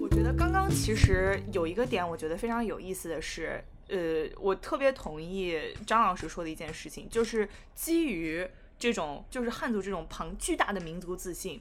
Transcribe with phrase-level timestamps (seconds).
[0.00, 8.48] 我觉得刚刚其实有一个点，我觉得非常有意思的是，呃，我特别同意张老师说的一件事情，就是基于
[8.78, 11.60] 这种就是汉族这种庞巨大的民族自信，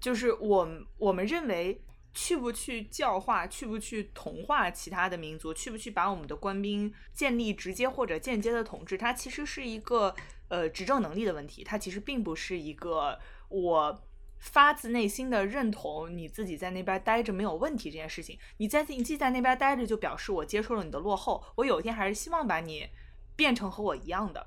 [0.00, 0.68] 就是我
[0.98, 1.80] 我们认为
[2.14, 10.14] 去不去教化，去不去同化其他的民族，去不去把我们的官兵建立直接或者间接的统治，它其实是一个
[10.48, 14.02] 呃执政能力的问题，它其实并不是一个我。
[14.40, 22.88] 发自内心的认同你自己在那边待着没有问题这件事情，你在你既在那边待着就表示我接受了你的落后，我有一天还是希望把你
[23.34, 24.46] 变成和我一样的，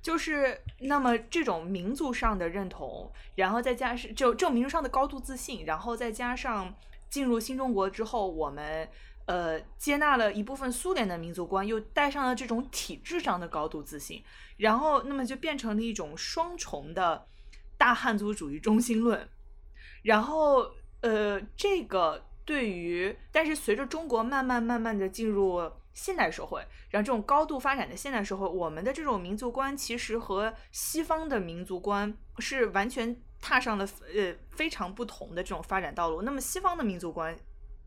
[0.00, 6.72] 就是那么这种民族上的认同，然后再加上就这种民族上的高度自信，然后再加上
[7.12, 8.88] 进入新中国之后，我们
[9.26, 14.24] 呃接纳了一部分苏联的民族观，又带上了这种体制上的高度自信，
[14.56, 17.28] 然后那么就变成了一种双重的。
[17.78, 19.28] 大汉族主义中心论，
[20.04, 25.60] 然后呃，这个对于，但是随着中国慢慢慢慢的进入
[25.92, 36.22] 现代社会，然后这种高度发展的现代社会，我们的这种民族观其实和西方的民族观是完全踏上了呃非常不同的这种发展道路。
[36.22, 37.36] 那么西方的民族观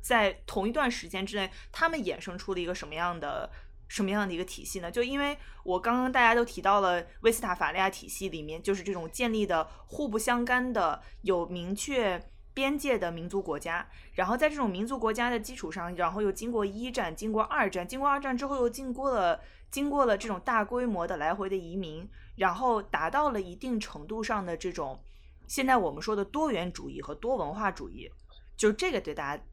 [0.01, 3.49] 在同一段时间之内，他们衍生出了一个什么样的？
[3.87, 4.89] 什么样的一个体系呢？
[4.89, 12.19] 就因为我刚刚大家都提到了威斯塔法利亚体系里面，就是这种建立的互不相干的、有明确
[12.51, 13.87] 边界的民族国家。
[14.13, 19.39] 然后在这种民族国家的基础上，然后又经过一战、经过二战、经过二战之后又经过了
[19.69, 24.99] 经过了这种大规模的来回的移民，然后达到了一定程度上的这种
[25.47, 28.09] 现在我们说的多元主义和多文化主义。
[28.57, 29.43] 就这个对大家，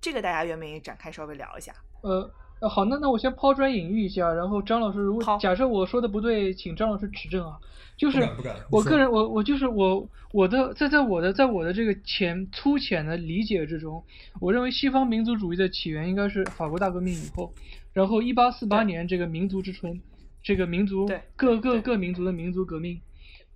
[0.00, 1.74] 这个大家愿不愿意展开稍微聊一下？
[2.02, 2.30] 呃。
[2.58, 7.58] 呃，好，那那我先抛砖引玉一下，然后张老师，如果假设我说的不对，请张老师指正啊。
[7.98, 8.26] 就是
[8.70, 14.02] 我个人，我我就是我我的在在我的在我的这个浅粗浅的理解之中，
[14.40, 17.52] 我认为西方民族主义的起源应该是法国大革命以后，
[17.92, 20.00] 然后一八四八年这个民族之春，
[20.42, 22.98] 这个民族各各各民族的民族革命，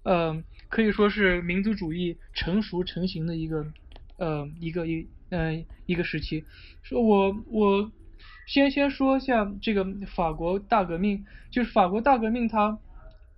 [0.02, 0.34] 呃，
[0.70, 3.66] 可以说是民族主义成熟成型的一个
[4.16, 6.44] 呃一个一嗯一个时期。
[6.82, 7.92] 说我我。
[8.46, 12.80] 先先说一下这个法国大革命，就是法国大革命，它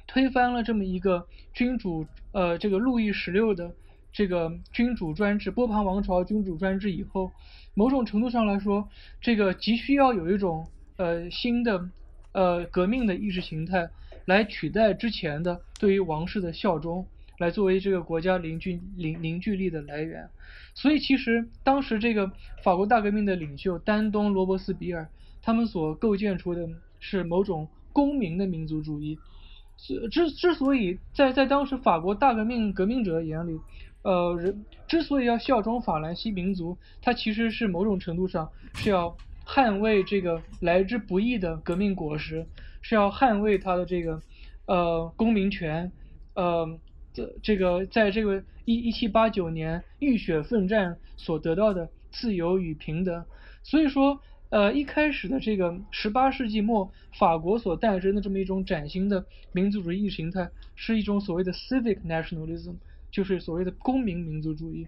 [0.07, 3.75] 推翻了这么一个君主，呃，这个路易十六的
[4.11, 7.31] 这个君主专制，波旁王朝君主专制以后，
[7.75, 8.89] 某种程度上来说，
[9.21, 10.67] 这个急需要有一种
[10.97, 11.91] 呃新的
[12.33, 13.91] 呃革命的意识形态
[14.25, 17.07] 来取代之前的对于王室的效忠，
[17.43, 20.31] 来作为这个国家凝聚凝凝聚力的来源。
[20.75, 22.31] 所以其实当时这个
[22.63, 25.09] 法国大革命的领袖丹东、罗伯斯比尔，
[25.43, 26.69] 他们所构建出的
[27.01, 29.19] 是某种公民的民族主义。
[30.13, 33.59] 之之所以在在当时法国大革命革命者眼里，
[34.03, 42.47] 呃，人之所以要效忠法兰西民族，他其实是某种程度上是要捍卫这个来之不易的革命果实，
[42.81, 44.23] 是要捍卫他的这个
[44.67, 45.91] 呃公民权，
[46.35, 46.79] 呃。
[47.13, 53.25] 这这个在这个一一七八九年浴血奋战所得到的自由与平等，
[53.63, 62.77] 所以说，呃，一开始的这个十八世纪末法国所诞生的这么一种崭新的民族主义意识形态，是一种所谓的 civic nationalism，
[63.11, 64.87] 就是所谓的公民民族主义，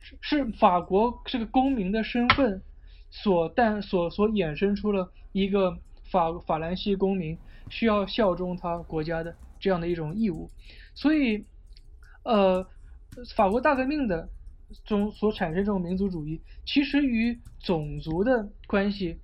[0.00, 2.62] 是是法国这个公民的身份
[3.10, 5.78] 所诞所所衍生出了一个
[6.10, 7.38] 法法兰西公民
[7.70, 10.50] 需要效忠他国家的这样的一种义务。
[10.98, 11.44] 所以，
[12.24, 12.66] 呃，
[13.36, 14.28] 法国大革命的
[14.84, 19.20] 中所产生这种民族主义，其实与种族的关系，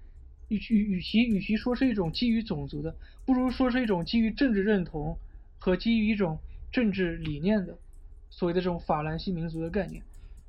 [0.47, 2.95] 与与与其与其说是一种基于种族的，
[3.27, 5.19] 不如说是一种基于政治认同
[5.59, 6.39] 和基于一种
[6.71, 7.77] 政治理念的
[8.31, 10.05] 所谓的这种法兰西民族的概念。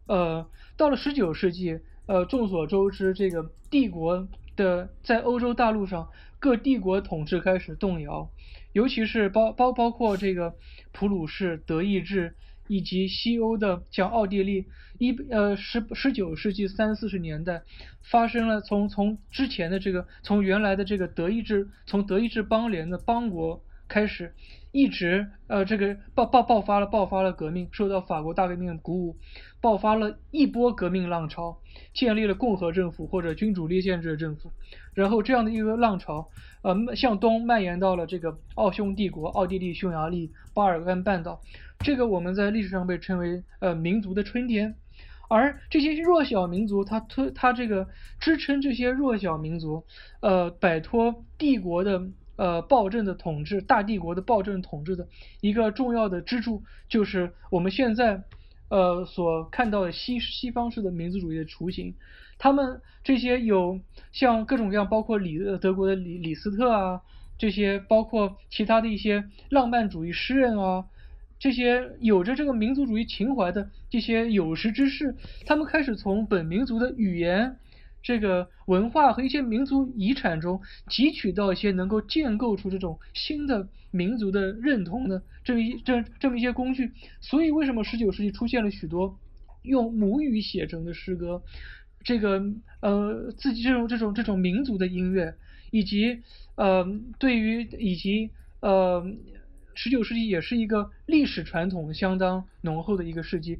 [0.05, 0.47] 呃，
[0.77, 6.07] 到了十九世纪，呃，众所周知，这个帝国的在欧洲大陆上
[6.37, 8.29] 各帝国统治开始动摇。
[8.75, 10.53] 尤其是包包包括这个
[10.91, 12.35] 普鲁士、德意志
[12.67, 14.65] 以及西欧的像奥地利，
[14.99, 17.63] 一呃十十九世纪三四十年代
[18.03, 24.33] 发生了从从之前的这个从原来的这个德意志从德意志邦联的邦国开始，
[24.75, 29.15] 一直呃这个爆爆爆发了爆发了革命，受到法国大革命的鼓舞，
[29.61, 31.57] 爆发了一波革命浪潮，
[31.93, 34.51] 建立了共和政府或者君主立宪制的政府，
[34.93, 36.27] 然后这样的一个浪潮。
[36.61, 41.39] 呃，向东蔓延到了这个奥匈帝国、奥地利、匈牙利、巴尔干半岛，
[41.79, 44.75] 这个我们在历史上被称为呃民族的春天。
[45.29, 47.87] 而这些弱小民族，他推他这个
[48.19, 49.85] 支撑这些弱小民族，
[50.19, 52.01] 呃，摆脱帝国的
[52.35, 55.07] 呃暴政的统治，大帝国的暴政统治的
[55.41, 58.23] 一个重要的支柱，就是我们现在
[58.69, 61.95] 呃所看到的西西方式的民族主义的雏形。
[62.37, 63.79] 他们这些有
[64.11, 67.01] 像各种各样，包括李德国的李李斯特啊，
[67.37, 70.85] 这些包括其他的一些浪漫主义诗人啊。
[71.37, 75.15] 这些有着这个民族主义情怀的这些有识之士，
[75.45, 77.57] 他们开始从本民族的语言、
[78.05, 86.91] 这个文化和一些民族遗产中汲取到一些能够建构出这种新的民族的认同的这么一这这么一些工具。
[87.19, 89.17] 所以，为什么十九世纪出现了许多
[89.63, 91.41] 用母语写成的诗歌？
[92.03, 92.43] 这个
[92.81, 95.33] 呃，自己这种这种这种民族的音乐，
[95.71, 96.21] 以及
[96.55, 96.85] 呃，
[97.17, 98.29] 对于以及
[98.61, 99.03] 呃。
[99.77, 103.59] 十九世纪也是一个历史传统相当浓厚的一个世纪，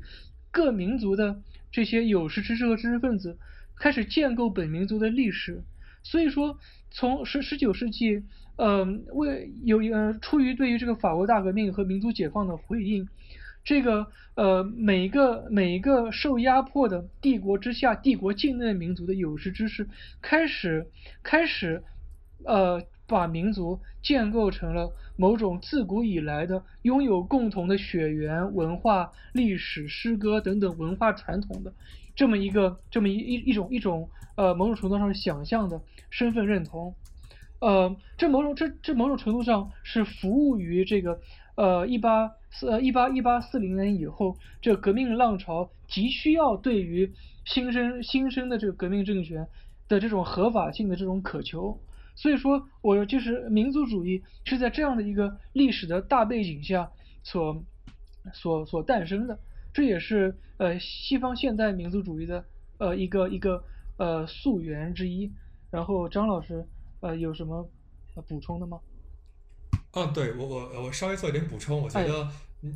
[0.50, 1.42] 各民族的
[1.75, 3.38] 这些有识之士和知识分子
[3.75, 5.62] 开始建构本民族的历史。
[6.04, 6.57] 所以说，
[6.89, 8.24] 从十十九世纪，
[8.56, 13.10] 呃，为有呃出于对于这个法国大革命和民族解放的回应，
[13.66, 19.89] 这个呃每一个每一个受压迫的帝国之下、帝国境内民族的有识之士
[20.21, 20.88] 开始
[21.24, 21.83] 开始
[22.45, 24.94] 呃把民族建构成了。
[25.18, 31.74] 某种自古以来的拥有共同的血缘、文化、历史、诗歌等等文化传统的
[32.16, 36.96] 这么一个这么一一一种一种呃某种程度上想象的身份认同，
[37.60, 41.20] 呃，这某种这这某种程度上是服务于这个
[41.56, 47.14] 呃一八四呃一八一八四零年以后这革命浪潮急需要对于
[47.46, 49.48] 新生新生的这个革命政权
[49.88, 51.80] 的这种合法性的这种渴求。
[52.16, 56.90] 所以说，我就是民族主义是在这样的一个历史的大背景下
[57.24, 57.62] 所
[58.34, 59.38] 所所诞生的，
[59.74, 62.46] 这也是呃西方现代民族主义的
[62.78, 63.62] 呃一个一个
[63.98, 65.30] 呃溯源之一。
[65.70, 66.66] 然后张老师
[67.02, 67.70] 呃有什么
[68.28, 68.80] 补充的吗？
[69.92, 72.32] 嗯，对我我我稍微做一点补充，我觉得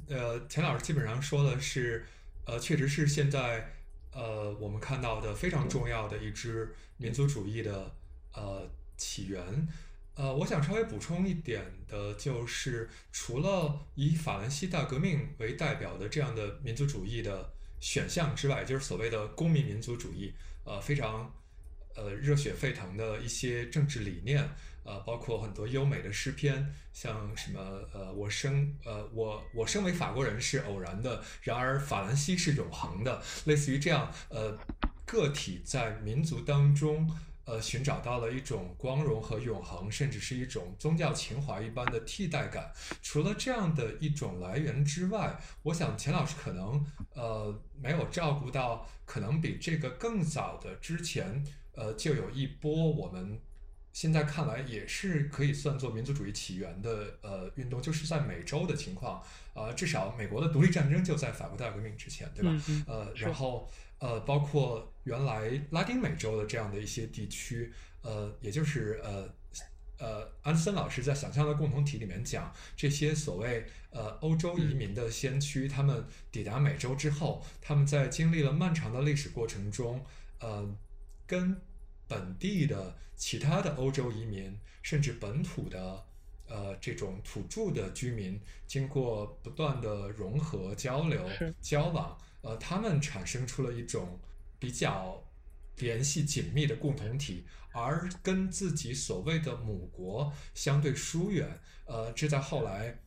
[0.09, 2.05] 呃钱老师基本上说的是
[2.45, 3.69] 呃确实是现在
[4.11, 7.95] 呃我们看到的非常重要的一支民族主义的
[8.33, 8.69] 呃。
[8.99, 9.67] 起源，
[10.15, 20.33] 呃，我想稍微补充一点的，就是除了以法兰西大革命为代表的这样的民族主义的选项之外，就是所谓的公民民族主义，
[20.65, 21.33] 呃，非常
[21.95, 24.43] 呃热血沸腾的一些政治理念，
[24.83, 27.59] 呃，包括很多优美的诗篇，像什么
[27.93, 34.59] 呃，我生呃我我身为法国人是偶然的，然而法兰西是永恒的，类似于这样，呃，
[35.05, 37.09] 个体在民族当中。
[37.49, 42.71] 呃，寻找到了一种光荣和永恒，甚至是一种宗教情怀一般的替代感。
[43.01, 46.85] 除了这样的一种来源之外，我想钱老师可能
[47.15, 51.43] 呃没有照顾到，可能比这个更早的之前，
[51.73, 53.41] 呃就有一波我们
[53.93, 59.23] 现在看来也是可以算作民族主义起源的呃运动，就是在美洲的情况。
[59.55, 62.61] 呃，至少美国的独立战争就在法国大革命之前，对吧？
[62.85, 63.67] 呃，然后。
[63.99, 69.29] 呃，包括原来拉丁美洲的这样的一些地区，呃，也就是呃
[69.97, 80.05] 呃，安森老师在《想象的共同体》里面讲，这些所谓呃欧洲移民的先驱，他们抵达美洲之后，他们在经历了漫长的历史过程中，
[80.39, 80.73] 呃，
[81.27, 81.59] 跟
[82.07, 86.05] 本地的其他的欧洲移民，甚至本土的
[86.47, 91.29] 呃这种土著的居民，经过不断的融合、交流、
[91.61, 92.17] 交往。
[92.41, 94.19] 呃，他们产生出了一种
[94.57, 95.23] 比较
[95.77, 101.59] 联系紧密的共同体，而跟自己所谓的母国相对疏远。
[101.85, 102.99] 呃，这在后来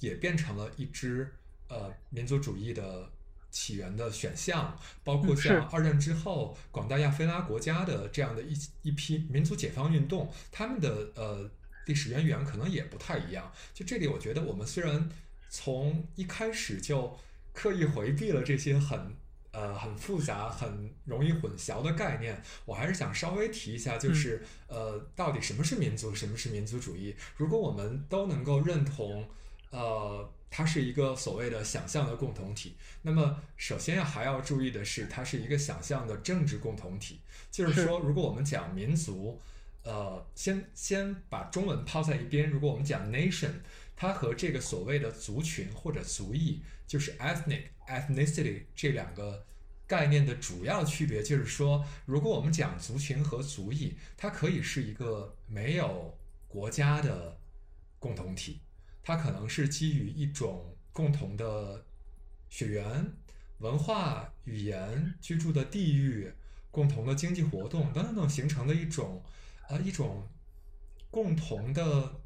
[0.00, 1.32] 也变成了一支
[1.68, 3.10] 呃民族主义的
[3.50, 4.78] 起源的选项。
[5.04, 11.50] 包括像二战之后广大亚非拉国家的这样的一一批民族解放运动，他们的呃
[11.86, 13.52] 历史渊源可能也不太一样。
[13.74, 15.08] 就这里，我觉得我们虽然
[15.50, 17.18] 从一开始就
[17.56, 19.16] 刻意回避了这些很
[19.50, 27.16] 呃很复杂、很容易混淆的概念，我还是想稍微提一下，就是呃，到底什么是民族，什么是民族主义？
[27.38, 29.26] 如果我们都能够认同，
[29.70, 37.20] 呃，它是一个所谓的想象的共同体，那么首先要还要注意的是，它是一个想象的政治共同体。
[37.50, 39.40] 就是说，如果我们讲民族，
[39.82, 43.52] 呃，先先把中文抛在一边，如果我们讲 nation，
[43.96, 46.62] 它和这个所谓的族群或者族裔。
[46.86, 49.44] 就是 ethnic ethnicity 这两个
[49.88, 57.36] 概念的主要区别，就是说，如果我们讲族群和族裔，它可以是一个没有国家的
[57.98, 58.60] 共同体，
[59.02, 61.84] 它可能是基于一种共同的
[62.48, 63.12] 血缘，
[63.58, 66.32] 文化、语言、居住的地域、
[66.70, 69.24] 共同的经济活动等等等形成的一种
[69.68, 70.28] 呃一种
[71.10, 72.20] 共同的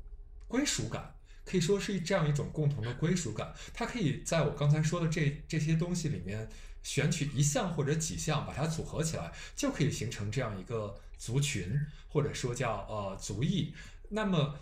[0.47, 3.53] 归属感，可以说是这样一种共同的归属感。
[3.73, 6.49] 它可以在我刚才说的这这些东西里面
[6.83, 11.79] 选取一项或者几项，把它组合起来，就可以形成这样一个族群，
[12.09, 13.75] 或者说叫呃族裔。
[14.09, 14.59] 那么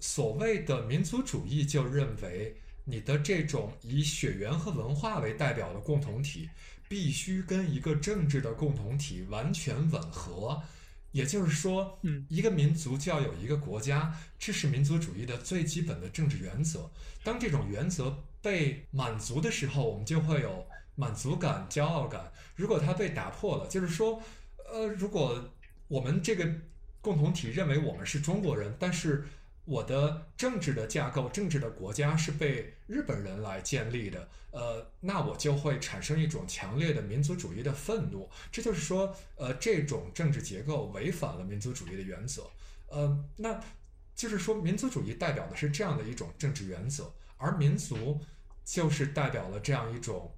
[0.00, 2.56] 所谓的民族主义就认为。
[2.90, 6.48] 你的这种以血缘和文化为代表的共同体，
[6.88, 10.62] 必须跟一个政治的共同体完全吻合。
[11.12, 16.90] 也就是说，嗯，一个民族就要有一个国家，这是民族主义的最基本的政治原则。
[17.22, 22.32] 当这种原则被满足的时候，我们就会有满足感、骄傲感。
[22.54, 24.22] 如果它被打破了，就是说，
[24.70, 25.52] 呃，如果
[25.88, 26.48] 我们这个
[27.00, 29.26] 共同体认为我们是中国人，但是。
[29.68, 38.30] 我的政治的架构、政治的国家是被日本人来建立的，呃，那我就会产生一种强烈的民族主义的愤怒。
[38.50, 42.50] 这就是说，呃，这种政治结构违反了民族主义的原则，
[42.86, 43.60] 呃，那
[44.16, 48.18] 就是说，民族主义代表的是这样的一种政治原则，而民族
[48.64, 50.34] 就是代表了这样一种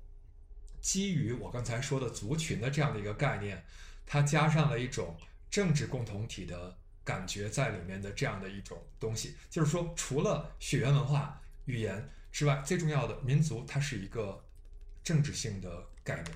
[0.81, 3.65] 基于我刚才说的族群的这样的一个概念，
[4.05, 5.17] 它加上了一种
[5.49, 6.80] 政治共同体的。
[7.05, 14.43] 感觉在里面的这样的一种东西，就是说，除了血缘文化、语言之外，最重要的民族，它是一个
[15.03, 16.27] 政治性的概念。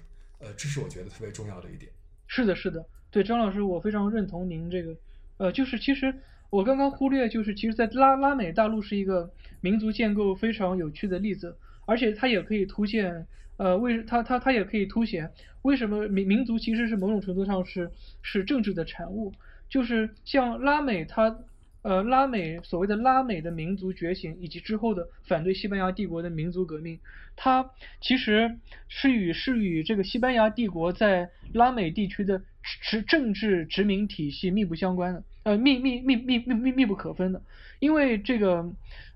[0.40, 1.90] 呃，这是我觉得特别重要的一点。
[2.26, 4.96] 是的，是的，对张老师，我非常认同您这个。
[5.36, 6.14] 呃，就是其实
[6.50, 11.56] 我刚刚忽略，就是其实，在拉拉美大陆是一个民族建构非常有趣的例子，
[11.86, 13.26] 而且它也可以凸显，
[13.58, 17.90] 呃，为它它它也可以凸显为什么民民族其实是某种程度上是
[18.22, 19.32] 是政治的产物。
[19.68, 21.36] 就是像拉美，它，
[21.82, 27.00] 呃，拉美所谓的拉美的民族觉醒，以及之后的反对西班牙帝国的民族革命，
[27.34, 32.40] 它其实是与是与这个西班牙帝国在拉美地区的
[32.80, 37.42] 殖政治殖民体系密不相关的，呃，密密密密密密密不可分的。
[37.80, 38.72] 因为这个，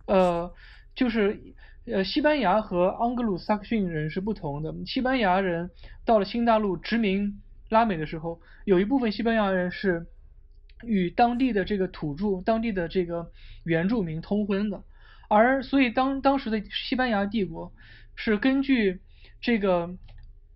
[0.06, 0.52] 呃，
[0.94, 1.40] 就是
[1.86, 4.74] 呃，西班牙和盎格鲁撒克逊人是不同的。
[4.84, 5.70] 西班牙人
[6.04, 7.40] 到了新大陆殖民
[7.70, 10.06] 拉美的时候，有一部分西班牙人是。
[10.84, 13.32] 与当地的这个土著、当地的这个
[13.64, 14.84] 原住民通婚的，
[15.28, 17.72] 而所以当当时的西班牙帝国
[18.14, 19.00] 是根据
[19.40, 19.96] 这个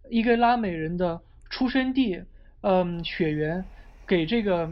[0.09, 2.23] 一个拉美人的出生地，
[2.61, 3.65] 嗯，血缘，
[4.07, 4.71] 给这个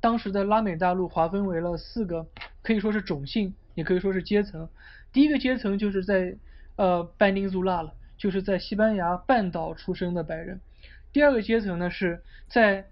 [0.00, 2.28] 当时的拉美大陆划分为了四个，
[2.62, 4.68] 可以说是种姓，也可以说是阶层。
[5.12, 6.36] 第一个阶层就是在
[6.76, 10.60] 呃班宁祖拉了，就是在西班牙半岛出生的白人。
[11.12, 12.86] 第二个阶层呢是在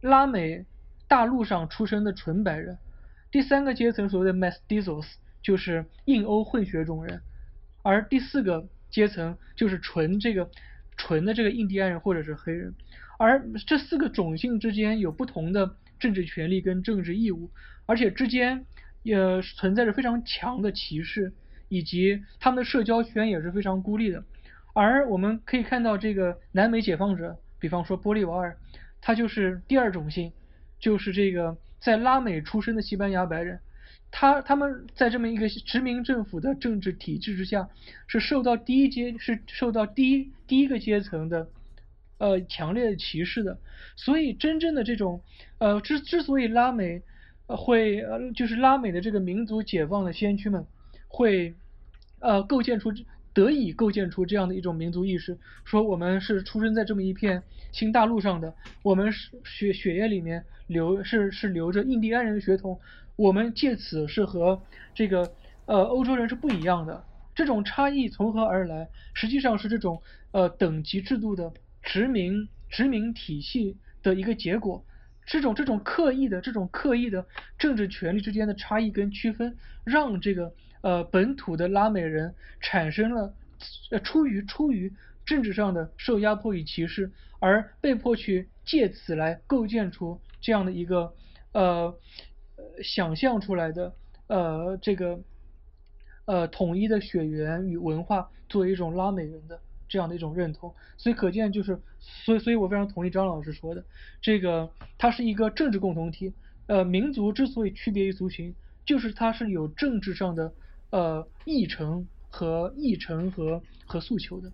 [0.00, 0.64] 拉美。
[1.10, 2.78] 大陆上出生的纯白人，
[3.32, 5.04] 第三个阶层所谓的 mestizos
[5.42, 7.20] 就是印欧混血种人，
[7.82, 10.48] 而第四个阶层就是纯这个
[10.96, 12.76] 纯的这个印第安人或者是黑人，
[13.18, 17.50] 而这四个种姓之间有不同的政治权利跟政治义务，
[17.86, 18.64] 而且之间
[19.02, 21.32] 也存在着非常强的歧视，
[21.68, 24.22] 以及他们的社交圈也是非常孤立的。
[24.74, 28.56] 而我们可以看到这个南美解放者，比方说玻利瓦尔，
[29.00, 30.32] 他就是第二种姓。
[30.80, 33.60] 就是这个在拉美出生的西班牙白人，
[34.10, 37.68] 他他们在这么一个殖民政府的政治体制之下，
[38.06, 41.48] 是受到第一阶是受到第一第一个阶层的
[42.18, 43.58] 呃强烈的歧视的，
[43.96, 45.22] 所以真正的这种
[45.58, 47.02] 呃之之所以拉美
[47.46, 50.66] 会呃就是拉美的这个民族解放的先驱们
[51.08, 51.54] 会
[52.18, 52.92] 呃构建出。
[53.32, 62.80] 得以构建出这样的一种民族意识，说我们是出生在这么一片新大陆上的，我们是血血液里面流是是流着印第安人的血统，
[63.14, 64.60] 我们借此是和
[64.94, 65.32] 这个
[65.66, 67.04] 呃欧洲人是不一样的。
[67.32, 68.88] 这种差异从何而来？
[69.14, 74.84] 实际上是这种呃等级制度的殖民殖民体系的一个结果。
[75.24, 77.24] 这种这种刻意的这种刻意的
[77.56, 80.52] 政治权力之间的差异跟区分，让这个。
[80.82, 83.34] 呃，本土的拉美人产生了，
[83.90, 84.92] 呃，出于出于
[85.26, 91.12] 政治上的受压迫与歧视，而被迫去借此来构建出这样的一个
[91.52, 91.94] 呃
[92.82, 93.94] 想象出来的
[94.26, 95.20] 呃这个
[96.24, 103.84] 呃统一的血缘与文化作为一种拉美人的这样的一种认同，所以可见就是，所以所以我非常同意张老师说的，
[104.22, 106.32] 这个它是一个政治共同体，
[106.68, 108.54] 呃，民族之所以区别于族群，
[108.86, 110.54] 就是它是有政治上的。
[110.90, 114.50] 呃，议程和议程和和诉求的。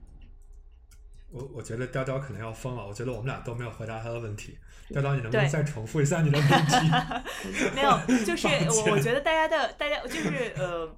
[1.30, 2.86] 我我觉得雕雕可能要疯了。
[2.86, 4.56] 我觉得我们俩都没有回答他的问题。
[4.88, 6.76] 雕雕，你能不能再重复一下你的问题？
[7.74, 10.96] 没有，就是 我我觉得大家的大家就是呃，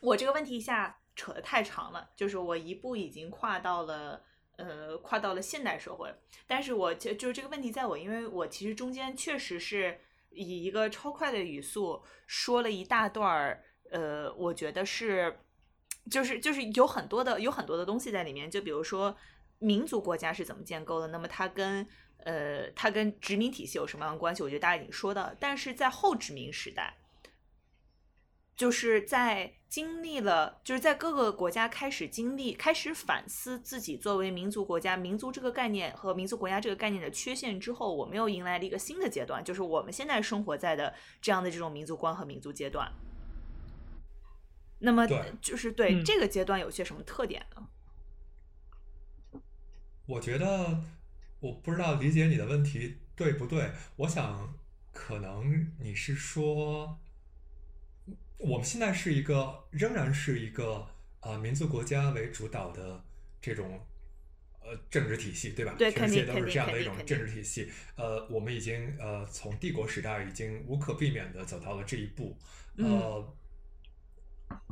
[0.00, 2.10] 我这个问题一下扯得太长了。
[2.14, 4.20] 就是我一步已经跨到了
[4.56, 6.14] 呃，跨到了现代社会。
[6.46, 9.98] 但是我就就是这个问题在我，因为我其实中间确实是
[10.30, 15.38] 以一个超快的语速说了一大段儿，呃，我觉得是，
[16.10, 19.16] 就是就是有很多的有很多的东西在里面，就比如说
[19.58, 21.86] 民族国家是怎么建构的，那么它跟
[22.18, 24.42] 呃它跟殖民体系有什么样的关系？
[24.42, 26.96] 我觉得大家已经说到，但是在后殖民时代。
[28.56, 42.88] 就是在经历了，就是在各个国家开始经历、开始反思自己作为民族国家、民族这个概念和民族国家这个概念的缺陷之后，我们又迎来了一个新的阶段，就是我们现在生活在的这样的这种民族观和民族阶段。
[44.84, 45.06] 那么，
[45.40, 47.66] 就是对这个阶段有些什么特点呢？
[50.06, 50.84] 我觉得，
[51.40, 53.72] 我不知道理解你的问题对不对。
[53.96, 54.54] 我想，
[54.92, 57.00] 可能你是说。
[58.38, 60.86] 我们现在是一个仍然是一个
[61.20, 63.02] 呃民族国家为主导的
[63.40, 63.80] 这种
[64.60, 65.74] 呃政治体系，对吧？
[65.78, 67.70] 对，全世界都是这样的一种政治体系。
[67.96, 72.36] 呃，我们已经呃从帝国时代已经无可避免的走到了这一步。
[72.76, 73.34] 呃，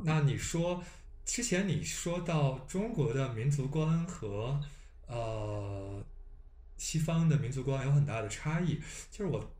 [0.03, 0.83] 那你说
[1.25, 4.59] 之前你说到中国的民族观和
[5.07, 6.03] 呃
[6.77, 8.79] 西方的民族观有很大的差异，
[9.11, 9.53] 就是我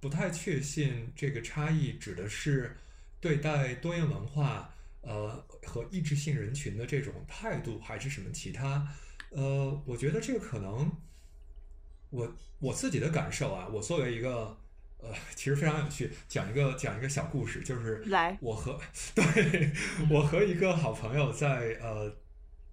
[0.00, 2.76] 不太确信这个差异指的是。
[3.20, 8.94] 对待多元文化，呃和意志性人群的这种态度，还是什么其他？
[9.30, 10.88] 呃，我觉得这个可能，
[12.10, 14.56] 我我自己的感受啊，我作为一个
[14.98, 18.78] 呃，其实非常有趣，讲一个讲一个小故事，就是来，我和
[19.14, 19.72] 对
[20.10, 22.12] 我和一个好朋友在呃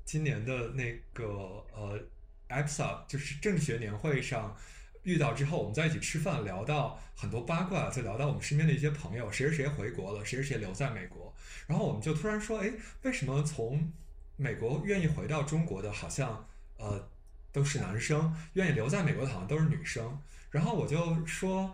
[0.04, 1.26] 今年的那个
[1.74, 2.00] 呃
[2.48, 4.56] a p s a 就是政治学年会上。
[5.04, 11.32] 遇到之后，我们在一起吃饭，聊到很多八卦，就聊到我们身边的一些朋友，谁谁谁回国了，谁谁谁留在美国。
[11.68, 13.94] 然后我们就突然说，哎，为什么从
[14.36, 17.08] 美国愿意回到中国的，好像呃
[17.52, 20.20] 都是男生，愿意留在美国的，好像都是女生。
[20.50, 21.72] 然后我就说，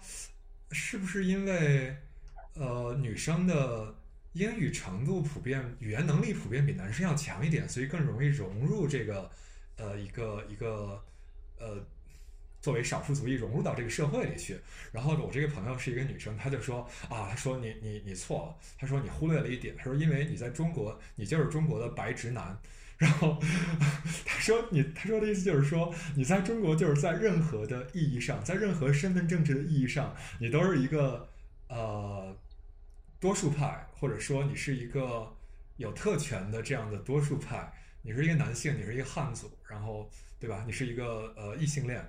[0.72, 1.96] 是不是因为
[2.56, 3.96] 呃女生的
[4.34, 9.30] 英语程度普遍，语言能力普遍比男生要强一点，所以更容易融入这个
[9.78, 11.04] 呃一个一个
[11.60, 11.86] 呃。
[12.64, 14.56] 作为少数族裔融入到这个社会里去，
[14.92, 22.56] 然后我这个朋友是一个女生，她就说啊，她说你你你错了，她说你忽略了一点，她说因为你在中国，你就是中国的白直男，
[23.02, 23.42] 然后
[24.24, 31.28] 他说你他说的意思就是说你在中国就是在任何的意义上，在任何身份政治的意义上，你都是一个
[31.68, 32.38] 呃
[33.20, 35.36] 多数派，或者说你是一个
[35.78, 40.08] 有特权的这样的多数派，你是一个男性，你是一个汉族，然后
[40.40, 40.64] 对吧？
[40.68, 42.08] 你是一个呃异性恋。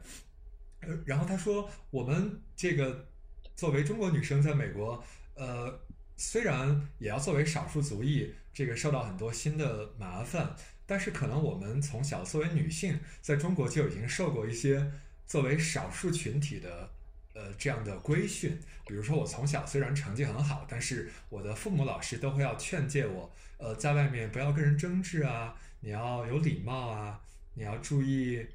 [0.81, 3.09] 呃，然后他说，我们这个
[3.57, 5.03] 作为中国女生在美国，
[5.37, 5.81] 呃，
[6.19, 10.55] 虽然也要作为少数族裔，这个受到很多新的麻烦，
[10.93, 14.93] 但是可能我们从小作为女性在中国就已经受过一些
[15.27, 16.91] 作为少数群体的
[17.33, 18.61] 呃这样的规训。
[18.87, 27.19] 比如说，我从小虽然成绩很好，但是我的父母老师都会要劝诫我，呃，在外面不要跟人争执啊，你要有礼貌啊，
[27.55, 28.47] 你要注意。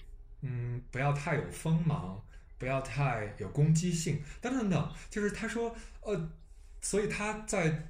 [0.42, 2.24] 嗯，不要太有锋芒，
[2.60, 4.94] 不要太有攻击性，等等等。
[5.10, 6.30] 就是他说，呃，
[6.82, 7.88] 所以他在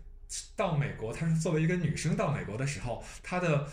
[0.56, 3.70] 到美国，他是作为一个女生到美国的时候，她的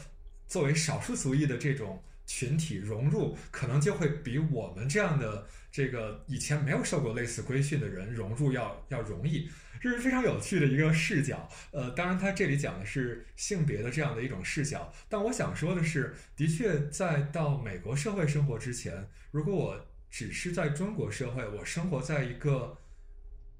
[0.54, 9.50] 作为少数族裔的这种群体融入，可能就会比我们这样的这个以前没有受过类似规训的人融入要要容易。
[9.80, 22.78] 这是非常有趣的一个视角，呃，当然他这里讲的是性别的这样的一种视角，但我想说的是，的确在到美国社会生活之前，如果我只是在中国社会，我生活在一个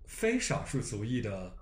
[0.07, 1.57] 非少数族裔的，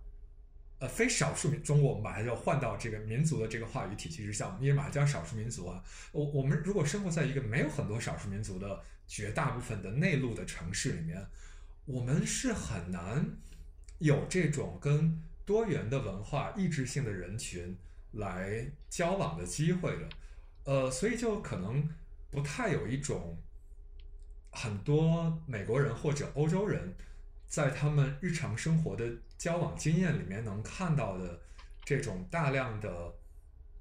[0.83, 5.81] 呃，非少数民中国，我们把它要换到这个民族的这个话语体系之下，我们也把它叫少数民族啊。
[6.11, 11.25] 我我们如果生活在一个没有很多少数民族的绝大部分的内陆的城市里面，
[11.85, 13.25] 我们是很难。
[14.01, 17.79] 有这种跟多元的文化、意志性的人群
[18.11, 20.09] 来交往的机会的，
[20.65, 21.89] 呃，所以就可能
[22.29, 23.39] 不太有一种
[24.51, 26.93] 很多美国人或者欧洲人
[27.47, 29.09] 在他们日常生活的
[29.43, 31.41] 交往经验里面能看到的
[31.85, 33.13] 这种大量的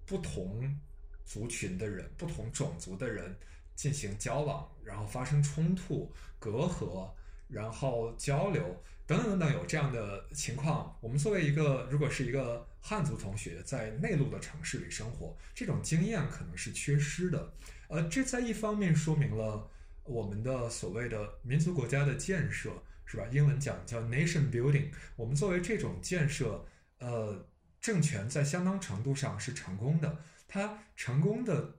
[0.08, 0.76] 不同
[1.24, 3.38] 族群的人、不同种族的人
[3.76, 7.08] 进行交往，然后发生冲突、隔阂，
[7.48, 8.84] 然后交流。
[9.06, 10.98] 等等等等，有这样的情况。
[11.00, 17.54] 我们作为一个，如果是一个汉族同学，在内陆的城市里生活，这种经验可能是缺失的。
[17.88, 19.70] 呃，这在一方面说明了
[20.06, 22.72] 我们的所谓的民族国家的建设，
[23.12, 23.26] 是吧？
[23.30, 24.90] 英文讲叫 nation building。
[25.18, 26.66] 我们作为这种建设，
[27.00, 27.46] 呃，
[27.82, 30.24] 政权在相当程度上是成功的。
[30.48, 31.76] 它成功的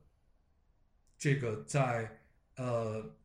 [1.16, 2.20] 这个在
[2.56, 3.16] 呃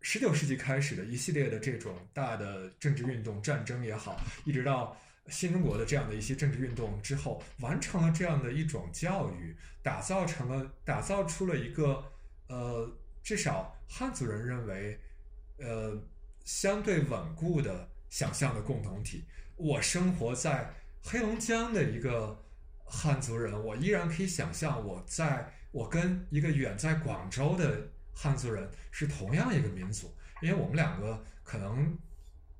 [0.00, 12.04] 十九世纪开始的一系列的这种大的政治运动、战争也好，一直到新中国的这样的一些政治运动之后，完成了这样的一种教育，打造成了打造出了一个
[12.48, 14.98] 呃至少汉族人认为
[15.58, 15.96] 呃
[16.46, 19.26] 相对稳固的想象的共同体。
[19.56, 22.42] 我生活在黑龙江的一个
[22.84, 31.98] 汉族人，我依然可以想象我在我跟一个远在广州的汉族人是同样一个民族，因为我们两个可能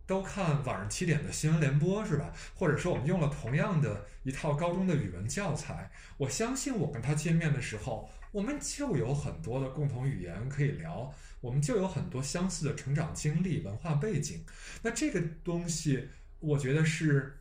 [0.05, 2.33] 都看晚上七点的新闻联播，是吧？
[2.55, 11.15] 或者说我们用了同样的一套高中的语文教材，我相信我跟他见面的时候，我们就有很多的共同语言可以聊，
[11.47, 14.45] 我们就有很多相似的成长经历、文化背景。
[14.83, 16.09] 那这个东西。
[16.39, 17.39] 我觉得是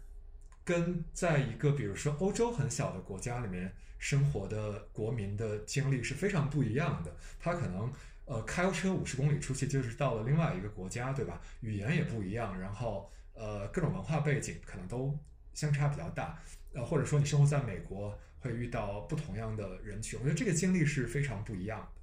[0.63, 7.13] 跟在一个比如说欧洲很小的国家里面生活的国民的经历是非常不一样的。
[7.37, 7.91] 他可能
[8.23, 11.41] 呃开车五十公里出去就是到了另外一个国家，对吧？
[11.59, 15.19] 语言也不一样，然后呃各种文化背景可能都
[15.53, 16.39] 相差比较大。
[16.73, 21.94] 呃或者说你生活在美国会遇到不同样的人群，我觉得这个经历是非常不一样的。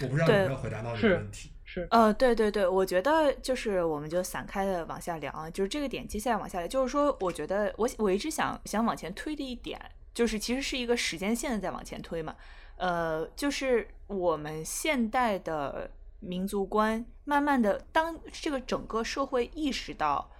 [0.00, 1.50] 我不知道有没有回答到你的问题。
[1.64, 9.80] 是呃，对对对，我觉得就是我们就散开的往下聊啊，就是这个点接下来往下聊，就是说，我觉得我我一直想想往前推的一点，
[10.12, 12.34] 就是其实是一个时间线的在往前推嘛，
[12.76, 20.30] 呃，就是我们现代的民族观，慢慢的当这个整个社会意识到。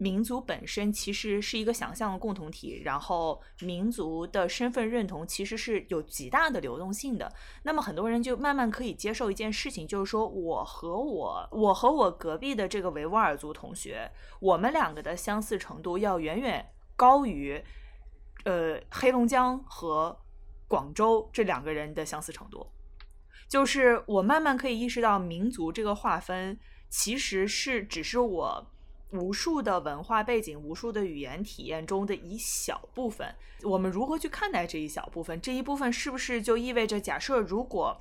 [0.00, 7.30] 民族本身其实是一个想象的共同体，然后民族的身份认同其实是有极大的流动性的。
[7.64, 14.10] 那么很多人就慢慢可以接受一件事情，就是说我和我我和我隔壁的这个维吾尔族同学，
[14.40, 17.62] 我们两个的相似程度要远远高于，
[18.44, 20.18] 呃，黑龙江和
[20.66, 22.66] 广州这两个人的相似程度。
[23.50, 26.58] 就是我慢慢可以意识到，民族这个划分
[26.88, 28.66] 其实是只是我。
[29.10, 35.40] 无数的文化背景、无数的语言体验中的一小部分，我们如何去看待这一小部分？
[35.40, 38.00] 这一部分是不是就意味着，假设如果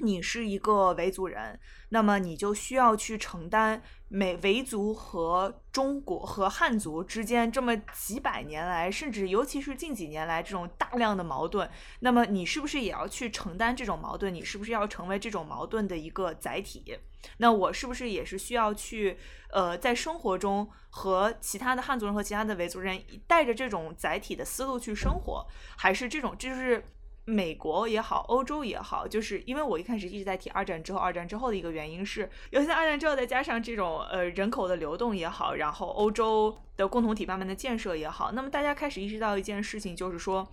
[0.00, 1.58] 你是一个维族人，
[1.90, 11.68] 那么你就需要去承担美维族和中国和汉族之间这么几百年来，甚至尤其是近几年来这种大量的矛盾？
[12.00, 14.32] 那么你是不是也要去承担这种矛盾？
[14.34, 16.98] 你是不是要成为这种矛盾的一个载体？
[17.36, 19.18] 那我是不是也是需要去，
[19.52, 26.82] 呃，在生活中和其他的汉族人和其他的维族人带着这种载体的思路去生活，还是这种就是
[27.24, 40.48] 美国也好，欧洲也好，就是因为我一开始一直在提二战之后，二战之后的一个原因是，尤其在二战之后再加上这种呃人口的流动也好，然后欧洲的共同体慢慢的建设也好，那么大家开始意识到一件事情，就是说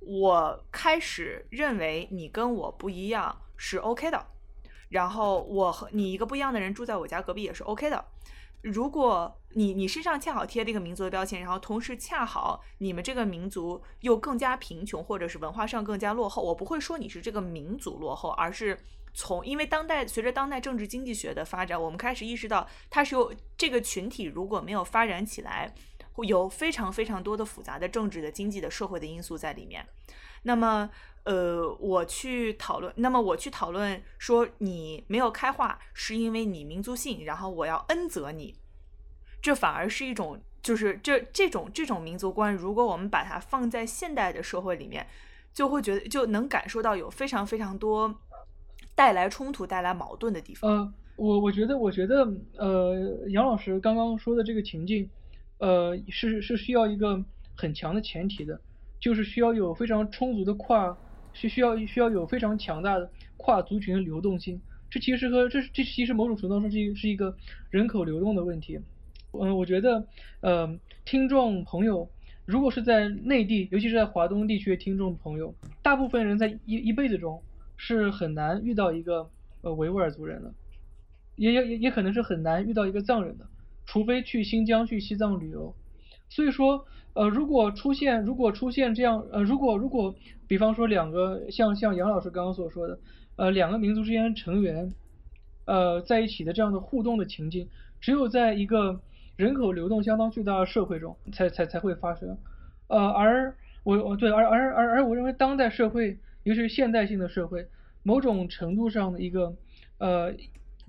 [0.00, 4.26] 我开始认为你跟我不一样是 OK 的。
[4.90, 8.04] 然后我和你一个不一样的人住在我家隔壁也是 OK 的。
[8.60, 18.78] 如果你你身上恰好贴了一个民族的标签，然后同时恰好你们这个民族又更加贫穷，或者是文化上更加落后，我不会说你是这个民族落后，而是
[19.14, 25.74] 从因为当代随着当代政治经济学的发展，我们开始意识到它是有这个群体如果没有发展起来，
[26.12, 29.86] 会有非常非常多的复杂的政治的、经济的、社会的因素在里面。
[30.42, 30.90] 那么。
[31.24, 38.52] 呃，我去讨论，那么我去讨论说你没有开化是因为你民族性，然后我要恩泽你，
[39.42, 45.06] 这反而是一种，就是这这种这种民族观，如果我们把它放在现代的社会里面，
[45.52, 48.14] 就会觉得就能感受到有非常非常多
[48.94, 50.70] 带来冲突、带来矛盾的地方。
[50.70, 52.26] 呃，我我觉得，我觉得，
[52.56, 55.10] 呃，杨老师刚刚说的这个情境，
[55.58, 57.22] 呃，是是需要一个
[57.56, 58.60] 很强的前提的，
[59.00, 60.96] 就是需要有非常充足的跨。
[61.34, 67.34] 是需要需要有非常强大的跨族群的流动性，这其实和这这其实某种程度上是一是一个
[67.70, 68.78] 人口流动的问题。
[69.32, 70.06] 嗯，我觉得，
[70.40, 72.08] 呃，听众朋友，
[72.44, 77.42] 如果是在内地，尤其是在华东地区听众朋友，大部分人在一一辈子中
[77.76, 79.30] 是很难遇到一个
[79.62, 80.52] 呃维吾尔族人的，
[81.36, 83.46] 也也也也可能是很难遇到一个藏人的，
[83.86, 85.74] 除非去新疆去西藏旅游。
[86.28, 86.86] 所以说。
[87.14, 90.14] 呃，如果出现，如果出现这样，呃，如果如果，
[90.48, 92.98] 比方说两个像像杨老师刚刚所说的，
[93.36, 94.94] 呃，两个民族之间成员，
[95.66, 97.68] 呃，在一起的这样的互动的情境，
[98.00, 99.02] 只有在一个
[99.36, 102.38] 人口流动相当巨大的社会中，才才才会发生。
[102.88, 107.66] 呃，而我我对，而而而而我认为当代社会，尤其是现代性的社会，
[108.02, 109.56] 某种程度上的一个
[109.98, 110.32] 呃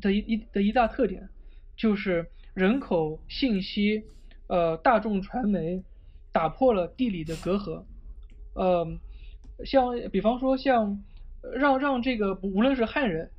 [0.01, 1.29] 的一一的一大特点，
[1.75, 4.03] 就是人口信息，
[4.47, 5.83] 呃，大众传媒。
[6.35, 7.83] 打破了地理的隔阂，
[8.55, 8.87] 呃，
[9.65, 11.03] 像比方说像
[11.53, 13.29] 让让这个无论是汉人，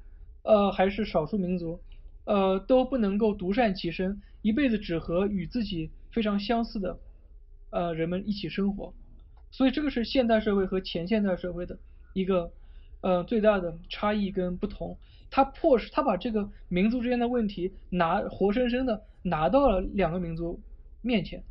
[0.44, 1.80] 呃，还是少数民族，
[2.24, 6.98] 呃，都不能够独善其身，一辈子只和与自己非常相似的，
[7.70, 8.94] 呃，人们一起生活。
[9.50, 11.78] 所以这个是现代社会和前现代社会的
[12.12, 12.52] 一个，
[13.02, 14.98] 呃，最大的差异跟不同。
[15.30, 20.60] 他迫使他把这个民族之间的问题拿活生生的拿到了两个民族
[21.02, 21.42] 面前，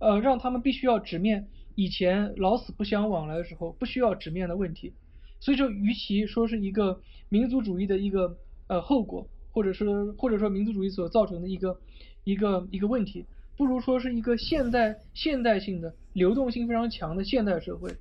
[0.00, 4.92] 呃，让他们必须要直面以前老死不相往来的时候不需要直面的问题。
[5.40, 8.36] 所以说，与其说是一个民族主义的一个
[8.68, 11.78] 呃后果，或者是或者说民族主义所造成的一个
[12.24, 13.24] 一个一个问题，
[13.56, 17.94] 不如说是一个现代现代性的流动性非常强的现代社会，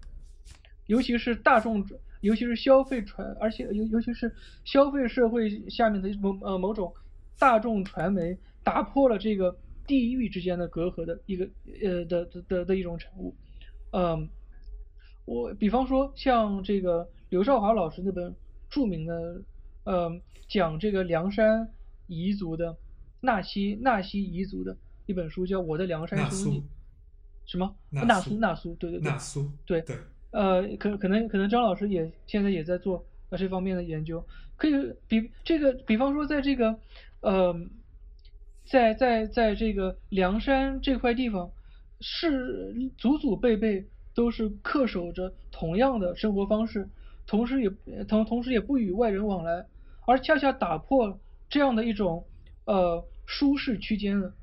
[0.87, 1.85] 尤其是大众，
[2.21, 4.33] 尤其是消费传，而且尤尤其是
[4.63, 6.93] 消费社会下面的某呃某种
[7.37, 11.47] 大众传媒打破了这个地域之间的隔阂的一个
[11.83, 13.35] 呃的的的的一种产物，
[13.91, 14.27] 嗯，
[15.25, 17.07] 我比方说像这个。
[17.31, 18.35] 刘少华老师那本
[18.69, 19.41] 著名的，
[19.83, 21.69] 呃，讲这个凉山
[22.07, 22.75] 彝族的
[23.19, 26.59] 纳西纳西彝族的一本书，叫《我的凉山兄弟》。
[27.45, 27.75] 什么？
[27.89, 29.11] 纳苏纳苏，对对对。
[29.11, 29.51] 纳苏。
[29.65, 29.97] 对对。
[30.31, 34.23] 呃，可可能可能张老师也现在也在做呃这方面的研究，
[34.55, 36.79] 可以比这个，比方说在这个，
[37.19, 37.53] 呃，
[38.65, 41.51] 在在在这个凉山这块地方，
[41.99, 46.87] 是祖祖辈辈都是恪守着同样的生活方式。
[47.27, 49.65] 同时也同同时也不与外人往来，
[50.05, 52.25] 而恰恰打破这样的一种
[52.65, 54.33] 呃舒适区间的，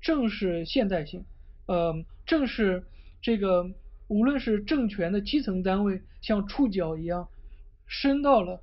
[0.00, 1.24] 正是现代性，
[1.66, 2.84] 呃，正是
[3.20, 3.70] 这个
[4.08, 7.28] 无论是政权的基层单位像触角一样
[7.86, 8.62] 伸到了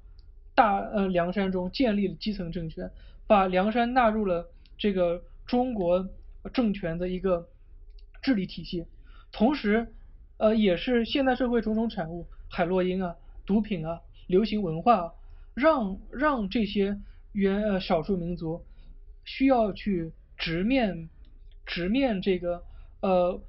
[0.56, 2.92] 大呃梁山中，建立了基层政权，
[3.28, 6.10] 把梁山纳入了这个中国
[6.54, 7.48] 政权的一个
[8.22, 8.86] 治理体系，
[9.32, 9.94] 同时
[10.38, 13.16] 呃也是现代社会种种产物，海洛因啊。
[13.46, 15.14] 毒品啊，流行文化啊，
[15.58, 17.02] 让让这些
[17.34, 18.64] 原呃少数民族
[19.26, 21.10] 需要去直面
[21.66, 22.64] 直面这个
[23.02, 23.42] 呃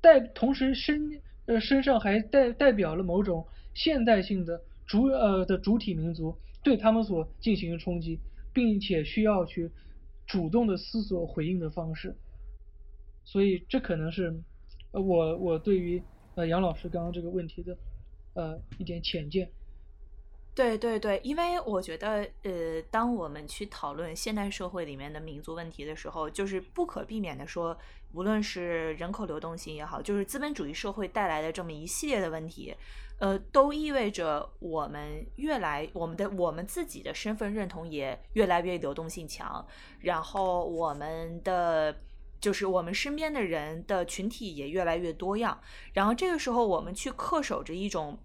[0.00, 8.18] 代同时身呃身上还代代表了某种现代性的主呃的主体民族对他们所进行的冲击，
[8.52, 9.70] 并且需要去
[10.26, 12.16] 主动的思索回应的方式，
[13.24, 14.42] 所以这可能是
[14.90, 16.02] 呃我我对于
[16.34, 17.78] 呃杨老师刚刚这个问题的。
[18.38, 19.48] 呃，一点浅见。
[20.56, 27.76] 对对对，因为我觉得，呃，当我们去讨论现代社会里面的民族问题的时候，就是不可避免的说，
[28.14, 32.74] 无论是人口流动性也好，就是资本主义社会带来的这么一系列的问题，
[33.18, 39.62] 呃，都意味着我们越来我们的我们自己的身份认同也越来越流动性强，
[40.00, 42.00] 然后我们的。
[42.38, 45.58] 就是我们身边的人的群体也越来越多样，
[45.94, 48.16] 然后这个时候我们去恪守着一种，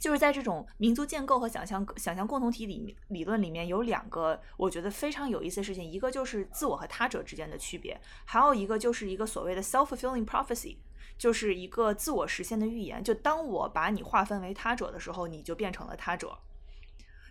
[0.00, 10.76] 就是在这种民族建构和想象想象共同体理理论里面有两个我觉得非常有意思的事情，一个就是自我和他者之间的区别，还有一个就是一个所谓的 self-fulfilling prophecy，
[11.16, 13.02] 就是一个自我实现的预言。
[13.04, 16.38] 就当我把你划分为他者的时候，你就变成了他者。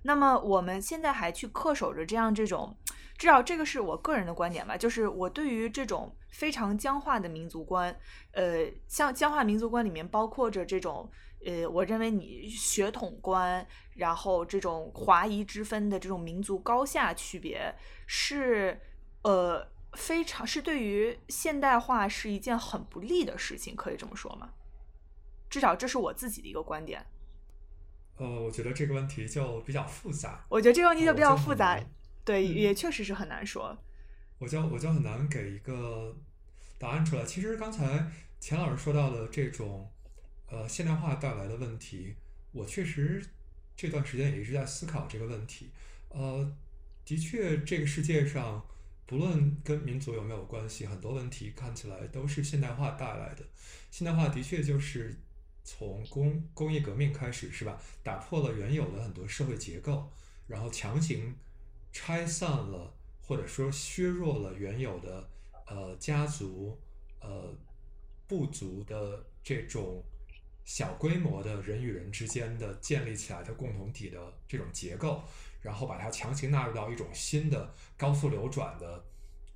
[0.04, 2.78] 那么我们现在还去恪守着这样这种。
[3.18, 7.96] 至少这个是我个人的观点吧，就是我对于这种非常僵化的民族观，
[8.32, 11.08] 呃，像僵化民族观里面包括着这种，
[11.46, 17.74] 呃，我认为你血统观，然后这种华夷之分的这种民族高下区别，
[18.06, 18.80] 是
[19.24, 24.52] 呃非常是对于现代化是一件很不利的事情，可以这么说吗？
[25.50, 27.06] 至少这是我自己的一个观点。
[28.18, 30.46] 呃，我觉得这个问题就比较复杂。
[30.48, 31.78] 我觉得这个问题就比较复杂。
[32.24, 33.76] 对，也确实是很难说。
[34.38, 36.16] 我就我就很难给一个
[36.78, 37.24] 答案出来。
[37.24, 39.92] 其实刚才钱老师说到的这种
[40.52, 42.14] 呃现代化带来的问题，
[42.52, 43.26] 我确实
[43.76, 45.72] 这段时间也一直在思考这个问题。
[46.10, 46.54] 呃，
[47.06, 48.64] 的确，这个世界上
[49.08, 53.46] 不论跟民族有没有关系，很多问题看起来都是现代化带来的。
[53.90, 55.18] 现代化的确就是
[55.64, 57.82] 从工工业革命开始，是吧？
[58.04, 60.12] 打破了原有的很多社会结构，
[60.48, 61.34] 然后强行。
[61.94, 65.30] 拆散了，或者说削弱了原有的
[65.68, 66.80] 呃家族、
[67.20, 67.54] 呃
[68.30, 70.02] 部族的这种
[70.74, 75.22] 小规模的人与人之间的建立起来的共同体的这种结构，
[75.60, 79.04] 然后把它强行纳入到一种新的高速流转的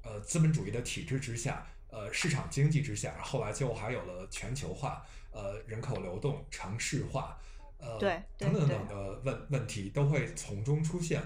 [0.04, 7.40] 呃资本主义的体制之下，呃市场经济之下，后来就还有了全球化、呃人口流动、城市化，
[7.78, 7.98] 呃
[8.38, 11.24] 等等等的问问题都会从中出现。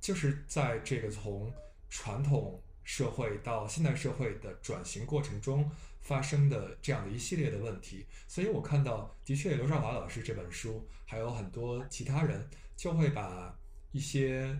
[0.00, 1.52] 就是在这个从
[1.90, 5.68] 传统社会到现代社会的转型过程中
[6.02, 8.04] 发生的这样的一系列的问题。
[8.28, 13.58] 所以我看到，的确，刘少华老师这本书，还有很多其他人，就会把
[13.92, 14.56] 一些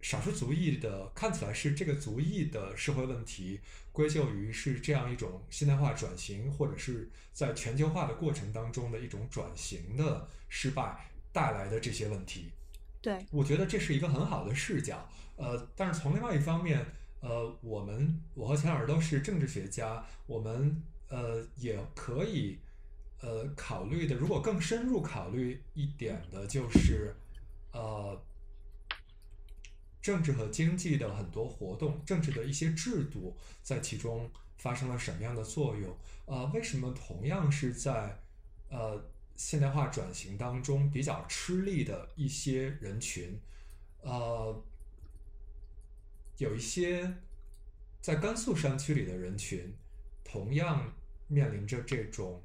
[0.00, 3.60] 少数族裔的看起来是这个族裔的社会问题，
[3.92, 12.50] 归咎于是这样一种现代化转型，或者是在全球化的过程当中的一种转型的失败带来的这些问题。
[13.00, 15.08] 对，我觉得这是一个很好的视角。
[15.36, 16.86] 呃，但是从另外一方面，
[17.26, 22.58] 呃，我们我和钱老师都是政治学家，我们呃也可以
[23.22, 27.16] 呃考虑的，如果更深入考虑一点的，就是
[27.72, 28.22] 呃
[30.02, 35.96] 政治和经济的很多活动，政治的一些制度在其中发生了什么样的作用？
[36.26, 38.20] 呃，为什么同样是在
[38.68, 39.02] 呃。
[39.36, 43.36] 现代化转型当中比较吃力的一些人群，
[44.00, 44.62] 呃，
[46.38, 47.14] 有一些
[48.00, 49.72] 在甘肃山区里的人群，
[50.22, 50.92] 同样
[51.28, 52.42] 面临着这种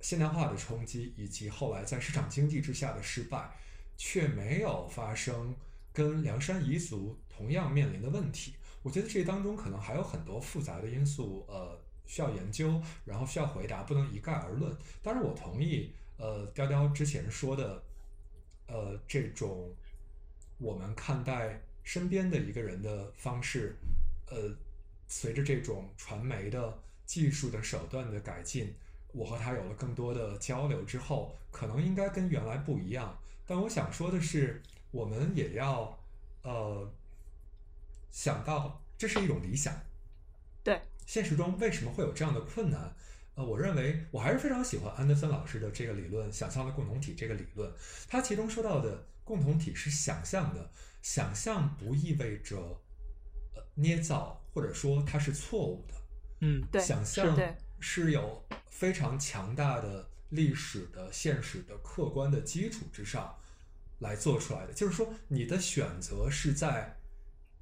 [0.00, 3.50] 现代化的冲击，以及后来在市场经济之下的失败，
[3.96, 5.54] 却没有发生
[5.92, 8.54] 跟凉山彝族同样面临的问题。
[8.82, 14.76] 我觉得这当中可能还有很多复杂的因素，呃，需要研究，然后需要回答，不能一概而论。
[15.02, 15.92] 当然，我同意。
[16.18, 17.82] 呃，雕雕之前说的，
[18.68, 19.74] 呃，这种
[20.58, 23.76] 我们看待身边的一个人的方式，
[24.30, 24.54] 呃，
[25.08, 28.74] 随着这种传媒的技术的手段的改进，
[29.12, 33.18] 我和他有了更多的交流之后，可能应该跟原来不一样。
[33.46, 35.98] 但我想说的是，我们也要
[36.42, 36.90] 呃
[38.10, 39.74] 想到这是一种理想，
[40.62, 42.94] 对，现实中为什么会有这样的困难？
[43.34, 47.72] 呃，我认为我还是非常喜欢安德森老师的这个理论——想象的共同体这个理论。
[48.06, 50.70] 他其中说到的共同体是想象的，
[51.02, 52.80] 想象不意味着
[53.54, 55.94] 呃捏造，或者说它是错误的。
[56.40, 57.38] 嗯，对，想象
[57.78, 63.36] 是有非常强大的历史的、现实的、客观的基础之上
[63.98, 64.72] 来做出来的。
[64.72, 66.96] 就是说，你的选择是在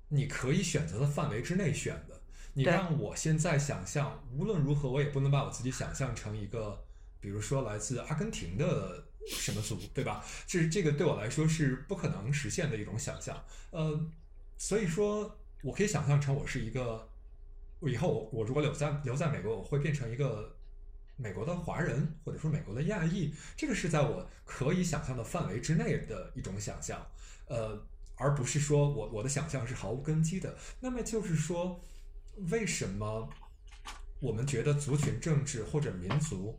[0.09, 2.21] 你可以选择的范围之内选的。
[2.53, 6.85] 你让我现在想象，无论如何，我也不能把我自己想象成一个，
[7.21, 10.25] 比如说来自阿根廷的什么族，对吧？
[10.47, 13.45] 这这个对我来说是不可能实现的一种想象。
[13.71, 14.07] 呃，
[14.57, 17.09] 所以说我可以想象成我是一个，
[17.81, 20.57] 我以后我如果留在留在美国，我会变成一个
[21.17, 23.35] 美国的华人，或者说美国的亚裔。
[23.57, 27.07] 这个是在我可以想象的范围之内的一种想象，
[27.47, 30.57] 呃，而不是说我我的想象是毫无根基的。
[30.81, 31.81] 那么就是说。
[32.51, 33.29] 为什么
[34.19, 36.59] 我们觉得族群政治或者民族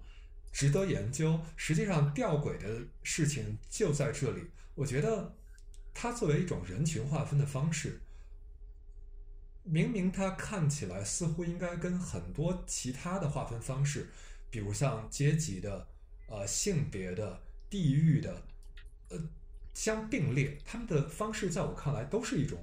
[0.52, 1.40] 值得研究？
[1.56, 4.44] 实际上，吊诡的事情就在这里。
[4.76, 5.36] 我觉得，
[5.94, 8.02] 它作为一种人群划分的方式，
[9.64, 14.10] 明明它看起来似乎应该跟很多其他的划分方式，
[14.50, 15.88] 比如像阶级的、
[16.28, 18.44] 呃性别的、地域的，
[19.10, 19.20] 呃
[19.74, 20.58] 相并列。
[20.66, 22.60] 他们的方式在我看来都是一种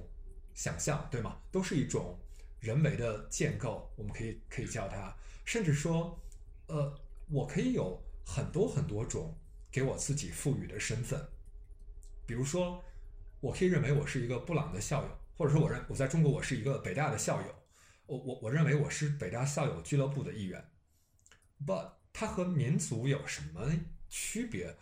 [0.53, 1.37] 想象，对吗？
[1.51, 2.17] 都是一种。
[2.61, 6.19] 人为的建构，我们可以可以叫它，甚至说，
[6.67, 6.93] 呃，
[7.29, 9.37] 我可以有很多很多种
[9.71, 11.29] 给我自己赋予的身份，
[12.25, 12.83] 比如说，
[13.39, 17.55] 我可以认为我是一个布朗的校友，或者说我认我在中国我是一个北大的校友，
[18.05, 20.71] 我我我认为我是北大校友俱乐部的一员
[21.65, 23.71] ，but 它和民族有什么
[24.09, 24.75] 区别？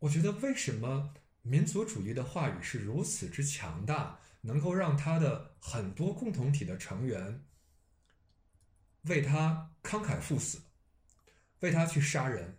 [0.00, 4.20] 我觉得为什么民族主义的话语是如此之强大？
[4.46, 7.46] 能够让他的很多共同体的成员
[9.04, 10.60] 为他慷慨赴死，
[11.64, 12.58] 为他去杀人，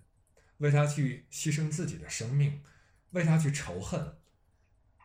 [0.57, 2.61] 为他去牺牲自己的生命，
[3.11, 4.17] 为他去仇恨，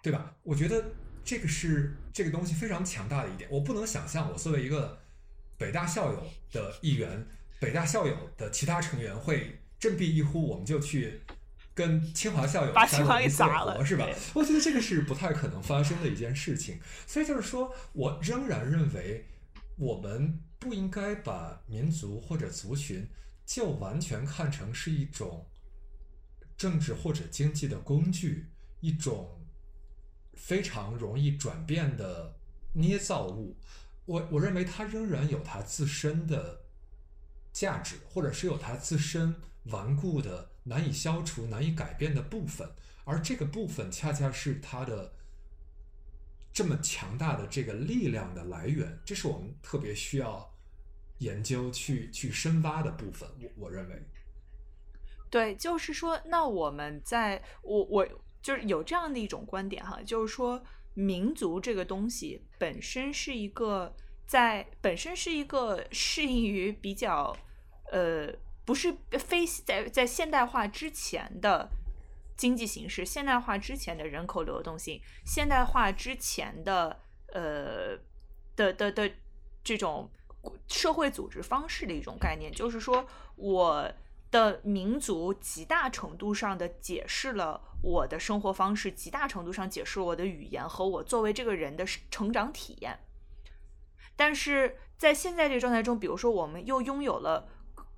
[0.02, 0.34] 对吧？
[0.42, 0.82] 我觉得
[1.22, 3.50] 这个是这个东西非常强大的一点。
[3.50, 4.98] 我不能想象，我作为一个
[5.58, 7.26] 北大校友的一员，
[7.60, 11.20] 北大校友的其他成员会振臂一呼，我们就去。
[11.72, 14.06] 跟清华校友把清华给砸了，是吧？
[14.34, 16.78] 我觉得这个是不太可能发生的一件事情。
[17.06, 19.24] 所以就是说，我仍然认为，
[19.78, 23.08] 我们不应该把民族或者族群
[23.50, 25.44] 就完全看成是一种
[26.56, 28.46] 政治或者经济的工具，
[28.78, 29.44] 一种
[30.34, 32.36] 非常容易转变的
[32.74, 33.56] 捏造物。
[34.04, 36.60] 我我认为它仍然有它自身的
[37.52, 40.48] 价值，或者是有它自身顽固的。
[40.62, 42.70] 难以消除、难以改变的部分，
[43.04, 45.14] 而这个部分恰恰是它的
[46.52, 50.49] 这么强大的这个力量的来源，这是我们特别需要
[51.20, 53.26] 研究、去去深挖的部分。
[53.40, 54.02] 我我认为，
[55.30, 58.06] 对，就是说，那我们在我我
[58.42, 60.62] 就是有这样的一种观点哈，就是说，
[60.94, 63.94] 民族这个东西本身是一个
[64.26, 67.36] 在本身是一个适应于比较
[67.92, 68.32] 呃
[68.64, 71.68] 不是非在在现代化之前的
[72.36, 76.98] 经济形式，现代化之前的人口流动性，现代化之前的
[77.34, 77.96] 呃
[78.56, 79.10] 的的的
[79.62, 80.10] 这种
[80.68, 83.90] 社会组织方式的一种概念，就是说我。
[84.32, 93.00] 的民族极大程度上的解释了我的生活方式，极大程度上解释了我的语言和我作为这个人的成长体验。
[94.14, 97.48] 但是在现在这个状态中，比如说我们又拥有了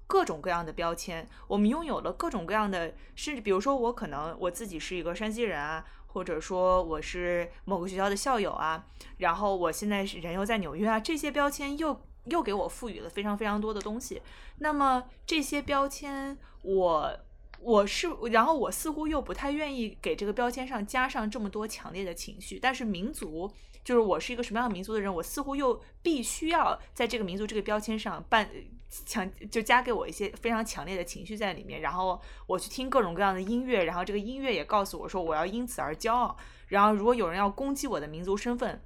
[0.06, 8.86] 各种各样的标签，我们拥有了各种各样的，甚至比如说我可能我自己是一个山西人啊，或者说我是某个学校的校友啊，
[9.18, 12.00] 然后我现在是人又在纽约啊，这些标签又。
[12.24, 14.22] 又给我赋予了非常非常多的东西，
[14.58, 17.18] 那么这些标签，我
[17.60, 23.50] 我是，然后我似乎又不太愿意给这个标签上加上这么多强烈的情绪，但是民族
[23.84, 28.48] 就是我是一个什么样的民族的人，我似乎又必须要在这个民族这个标签上办
[28.88, 36.36] 强，就加给我一些非常强烈的情绪在里面，然后我去听各种各样的音乐，然后这个音乐也告诉我说我要因此而骄傲，
[36.68, 38.80] 然后如果有人要攻击我的民族身份，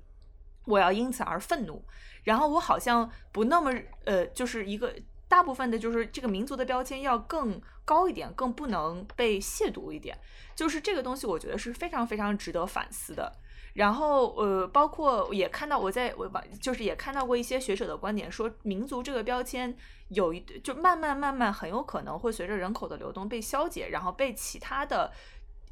[0.67, 1.85] 我要因此而愤怒。
[2.25, 3.73] 然后我好像不那么
[4.05, 4.95] 呃，就是一个
[5.29, 10.19] 大部分的，就是这个民族的标签要更高一点，更不能被亵渎一点。
[10.55, 13.33] 就是这个东西，我觉得是非常非常值得反思的。
[13.75, 16.27] 然后呃，包括也看到我在我
[16.63, 19.77] 就是也看到过一些学者的观点，说民族这个标签
[20.09, 25.13] 有一就慢慢慢慢很有可能会随着人口的流动被消解，然后被其他的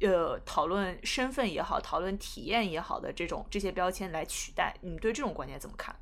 [0.01, 4.75] 呃讨论身份也好，讨论体验也好的这种这些标签来取代。
[4.81, 5.95] 你对这种观点怎么看？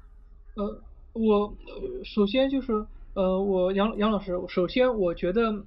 [0.55, 0.81] 呃，
[1.13, 1.55] 我
[2.03, 5.65] 首先就是呃，我杨杨老师，首先我觉得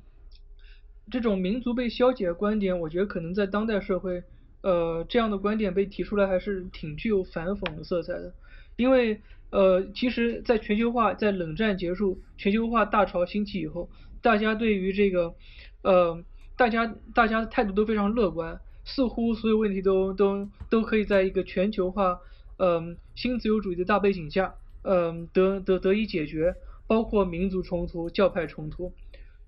[1.10, 4.22] 这种民族被消解的观点，我觉得可能在当代社会，
[4.62, 8.34] 呃，这样的观点被提出来还是挺具有反讽的色彩的，
[8.76, 9.20] 因为
[9.50, 13.88] 呃，其实，在全球化在冷战结束、全球化大潮兴起以后，
[14.20, 15.32] 大家对于这个
[15.82, 16.20] 呃，
[16.56, 22.20] 大家大家的态度都非常乐观，似乎所有问题都都都可以在一个全球化
[22.58, 24.54] 嗯新自由主义的大背景下。
[24.88, 26.54] 嗯，得得得以解决，
[26.86, 28.92] 包括民族冲突、教派冲突，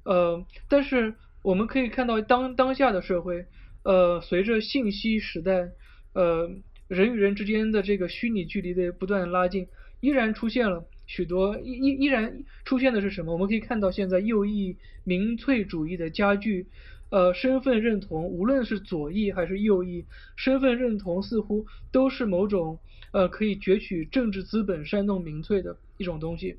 [0.03, 3.47] 呃，但是我们可以看到当当下的社会，
[3.85, 5.69] 呃，随着信息时代，
[6.13, 6.51] 呃，
[6.89, 9.69] 人与人之间的这个虚拟距离的不断拉近，
[10.01, 13.33] 依然出现了许多依依依然出现的是什么？
[13.33, 16.67] 我们可以看到现在右翼民粹主义的加剧，
[17.11, 20.07] 呃，身份认同，无论是左翼还是右翼，
[20.37, 22.79] 身份认同似乎都是某种。
[23.11, 26.59] 呃，可以攫取政治资本、煽动民粹的一种东西，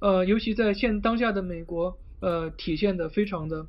[0.00, 3.66] 呃，尤其在现当下的美国，呃，体现的非常的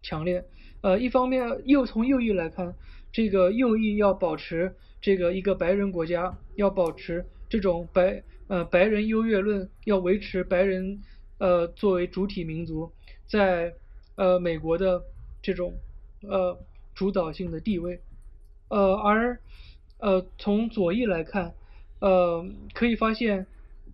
[0.00, 0.44] 强烈。
[0.80, 2.76] 呃，一方面又从右翼来看，
[3.10, 11.00] 这个右翼要保持这个一个白人国家，要保持这种白呃白人优越论，要维持白人
[11.38, 12.92] 呃作为主体民族
[13.26, 13.74] 在
[14.14, 15.02] 呃美国的
[15.42, 15.74] 这种
[16.22, 16.58] 呃
[16.94, 18.00] 主导性的地位，
[18.68, 19.40] 呃而。
[20.02, 21.52] 呃，从左翼来看，
[21.98, 23.46] 呃，可以发现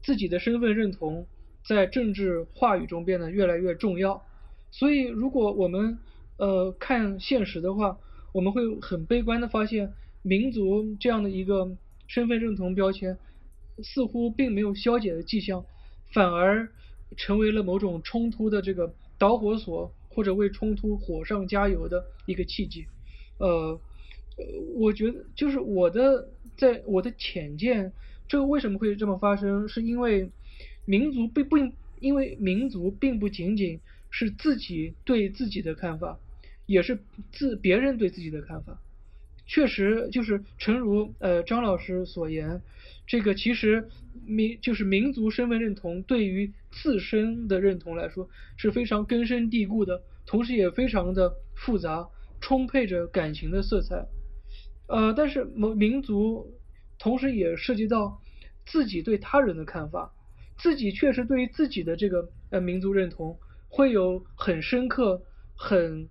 [0.02, 1.26] 自己的身份认同
[1.66, 4.24] 在政治话语中变得越来越重要。
[4.70, 5.98] 所以，如果我们
[6.36, 7.98] 呃看现实的话，
[8.30, 11.76] 我们会很悲观的发现，民族这样的一个
[12.06, 13.18] 身份认同标签
[13.82, 15.64] 似乎并没有消解的迹象，
[16.12, 16.68] 反而
[17.16, 22.86] 成为了某种冲突的这个导火索，或者为冲突火上加油的一个契机。
[23.38, 23.78] 呃。
[24.74, 27.90] 我觉得就是我的，在我的浅见，
[28.28, 29.66] 这个为什么会这么发生？
[29.66, 30.30] 是因为
[30.84, 31.56] 民族并不，
[32.00, 36.20] 因为民族并不仅仅是自己对自己的看法，
[36.66, 36.98] 也是
[37.32, 38.78] 自别人对自己的看法。
[39.46, 42.62] 确实，就是诚如呃张老师所言，
[43.06, 43.88] 这个其实
[44.24, 52.08] 民就是民族身份认同对于自身的认同来说是非常根深蒂固的，同时也非常的复杂，
[52.40, 54.06] 充沛着感情的色彩。
[54.88, 56.52] 呃，但是某民族
[56.98, 58.20] 同时也涉及到
[58.66, 60.12] 自己对他人的看法，
[60.58, 63.38] 自己确实对于自己的这个呃民族认同
[63.68, 65.22] 会有很深刻、
[65.56, 66.08] 很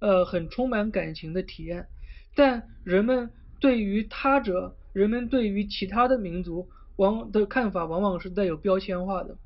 [0.00, 1.86] 呃很充满感情的体验，
[2.34, 3.30] 但人们
[3.60, 9.36] 对于他者，人们对于其他的民族往的看法往往是带有标签化的，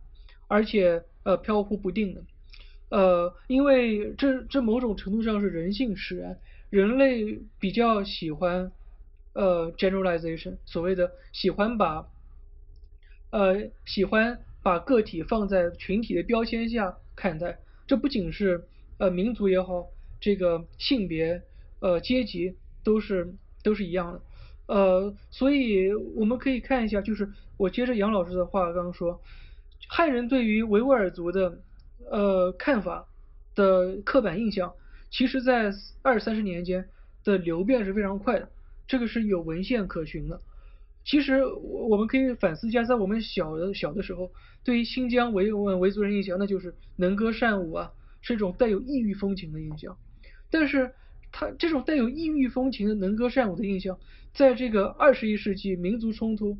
[0.49, 2.22] 而且呃飘忽不定的，
[2.89, 6.39] 呃，因为这这某种程度上是人性使然。
[6.68, 8.72] 人类比较喜欢
[9.34, 12.09] 呃 generalization，所谓的喜欢把
[13.30, 18.64] 呃喜欢把个体放在群体的标签下看待，这不仅是
[18.99, 19.87] 呃民族也好，
[20.20, 21.43] 这个性别
[21.80, 22.57] 呃阶级
[22.87, 23.34] 都是
[23.64, 24.20] 都是一样的，
[24.66, 29.20] 呃，所以我们可以看一下，就是我接着杨老师的话刚刚说，
[29.89, 31.59] 汉人对于维吾尔族的
[32.09, 33.09] 呃看法
[33.57, 34.72] 的刻板印象，
[35.11, 35.72] 其实在
[36.03, 36.89] 二三十年间
[37.24, 38.51] 的流变是非常快的，
[38.87, 40.41] 这个是有文献可循的。
[41.05, 44.30] 其实我们可以反思一下，在我们小的小的时候，
[44.62, 47.91] 对于新疆维维族人印象，那就是能歌善舞啊，
[48.22, 49.97] 是一种带有异域风情的印象。
[50.53, 50.95] 但是，
[51.39, 53.99] 他这种带有异域风情的能歌善舞的印象，
[54.32, 56.57] 在这个二十一世纪民族冲突，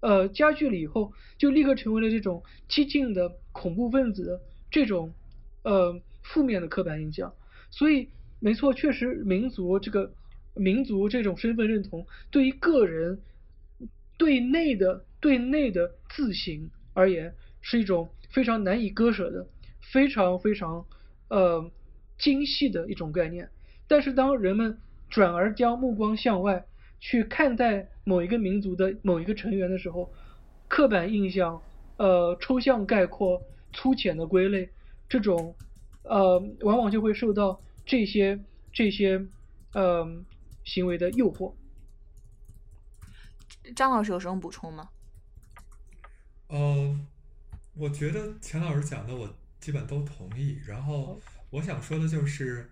[0.00, 4.40] 呃加剧了以后，就立刻成为了这种激进的恐怖分子的
[4.72, 5.14] 这种
[5.62, 7.32] 呃负面的刻板印象。
[7.70, 8.08] 所以，
[8.40, 10.12] 没错，确实民族这个
[10.56, 13.20] 民族这种身份认同，对于个人。
[14.18, 19.48] 对内的对内的自省而言，是一种非常难以割舍的、
[19.80, 20.86] 非常非常
[21.28, 21.68] 呃
[22.18, 23.48] 精细的一种概念。
[23.92, 24.78] 但是，当人们
[25.10, 26.64] 转而将目光向外
[26.98, 30.10] 去看待某一个民族的某一个成员的时候，
[30.66, 31.60] 刻板印象、
[31.98, 33.42] 呃抽象概括、
[33.74, 34.70] 粗浅的归类，
[35.10, 35.54] 这种
[36.04, 38.40] 呃往往就会受到这些
[38.72, 39.26] 这些
[39.74, 40.10] 呃
[40.64, 41.52] 行为的诱惑。
[43.76, 44.88] 张老师有什么补充吗？
[46.48, 46.98] 呃，
[47.74, 49.28] 我觉得钱老师讲的我
[49.60, 50.58] 基本都同意。
[50.66, 51.20] 然后
[51.50, 52.70] 我想说的就是，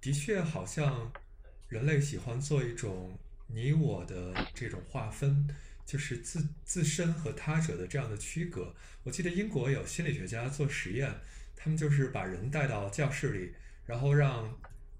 [0.00, 1.12] 的确好像
[1.68, 5.46] 人类喜欢做一种你我的这种划分，
[5.84, 8.74] 就是自自身和他者的这样的区隔。
[9.02, 11.12] 我记得英国有心理学家做实验，
[11.54, 13.54] 他们就是把人带到教室里，
[13.86, 14.58] 然后让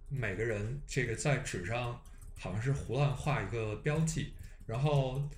[0.09, 2.03] 每个人这个在纸上
[2.36, 4.34] 好像是胡乱画一个标记。
[4.66, 5.28] 然后，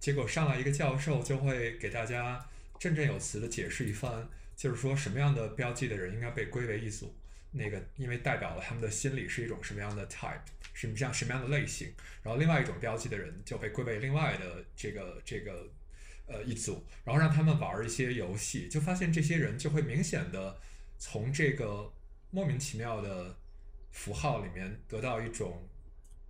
[0.00, 2.44] 结果上来一个教授就会给大家
[2.78, 7.14] 振振有词的解释一番，就是说什么样的标记的人应该被归为一组，
[7.52, 10.40] 那个因为代表了他们的心理是一种什么样的 type，
[10.74, 11.92] 什么样什么样的类型，
[12.22, 15.70] 然后另外一种标记的人就被归为另外的这个这个
[16.26, 20.58] 呃一组，然后让他们玩一些游戏，就发现这些人就会明显的
[20.98, 21.92] 从这个
[22.30, 23.36] 莫名其妙的
[23.90, 25.68] 符号里面得到一种。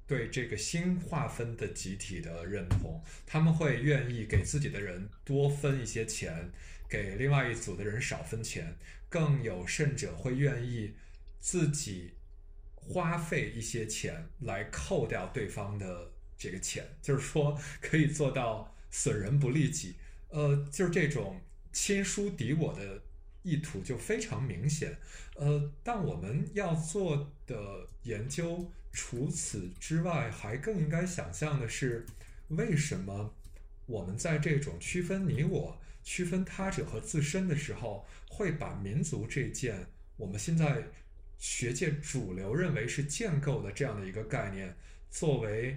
[0.05, 6.51] 对这个新划分的集体的认同，他们会愿意给自己的人多分一些钱，
[6.87, 8.77] 给另外一组的人少分钱，
[9.09, 10.93] 更有甚者会愿意
[11.43, 12.13] 自己
[12.75, 19.97] 花费一些钱来扣掉对方的这个钱，就是说可以做到损人不利己。
[20.31, 21.39] 呃，就是这种
[21.73, 23.03] 亲疏敌我的
[23.43, 24.97] 意图就非常明显。
[25.37, 28.71] 呃，但我们要做的研究。
[28.95, 32.05] 除此之外，还更应该想象的是，
[32.49, 33.33] 为什么
[33.87, 39.87] 我们在这种区分你我、区分他者和自身的时候，会把民族这件
[40.19, 40.89] 我们现在
[41.43, 44.77] 学界主流认为是建构的这样的一个概念，
[45.11, 45.77] 作为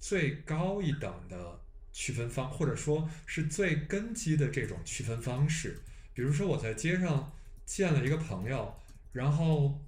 [0.00, 1.60] 最高一等的
[1.92, 5.78] 区分方，或者说是最根基的这种区分方式？
[6.14, 7.32] 比如说，我在街上
[7.64, 8.74] 见了一个朋友，
[9.12, 9.80] 然后。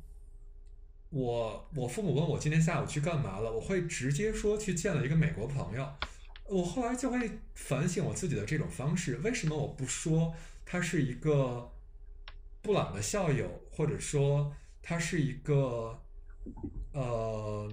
[1.13, 5.93] 我我父母问我今天下午去干嘛了，我会直接说去见了一个美国朋友。
[6.45, 10.33] 我后来就会反省我自己的这种方式，为什么我不说
[10.65, 11.73] 他是一个
[12.63, 16.03] 布朗的校友，或者说他是一个
[16.93, 17.71] 呃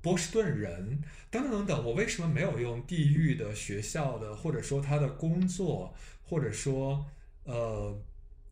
[0.00, 1.84] 波士顿人等等等等？
[1.84, 7.06] 我为什么没有用地域的、学校的，或者说他的工作，或者说
[7.44, 8.02] 呃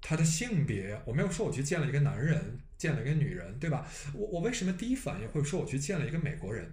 [0.00, 1.00] 他的性别？
[1.04, 2.60] 我没有说我去见了一个男人。
[2.76, 3.88] 见了一个女人，对吧？
[4.12, 6.70] 我我为什么第一反应会说我去见了一个美国人？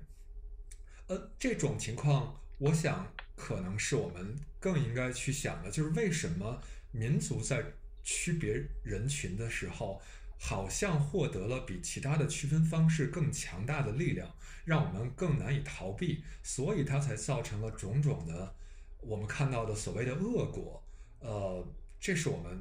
[1.08, 6.60] 呃，这种情况，我想可能是我们更应该去想的，就是为什么
[6.92, 7.64] 民族在
[8.04, 10.02] 区别人群的时候，
[10.44, 14.28] 好像获得了比其他的区分方式更强大的力量，
[14.66, 18.56] 让我们更难以逃避，所以它才造成了种种的
[19.02, 20.84] 我们看到的所谓的恶果。
[21.20, 21.64] 呃，
[22.00, 22.60] 这是我们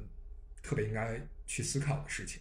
[0.61, 2.39] 特别应该去思考的事情。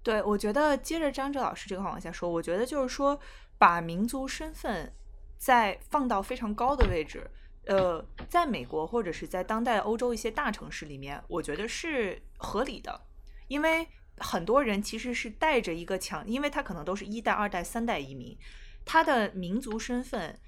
[0.00, 3.18] 对，我觉得接着张哲老师这个话往下说，我觉得就是说，
[3.58, 4.92] 把民族身份
[5.38, 7.28] 再放到非常高的位置，
[7.66, 13.00] 呃，在美国或者是在当代欧洲一些大城市里面，我觉得是合理的，
[13.48, 13.88] 因为
[14.18, 18.36] 很多人其实是带着一个强，因为他可能都是一代、二代、三代移民，
[18.84, 20.38] 他的民族身份。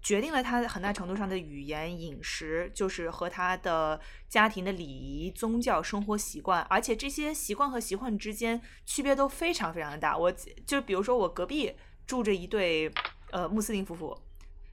[0.00, 10.16] 决定了他很大程度上的语言、饮食，就是和他的家庭的礼仪、宗教、生活习惯，而且这些习惯和习惯之间区别都非常非常的大。
[10.16, 10.30] 我
[10.64, 11.74] 就比如说，我隔壁
[12.06, 12.88] 住着一对
[13.32, 14.16] 呃穆斯林夫妇，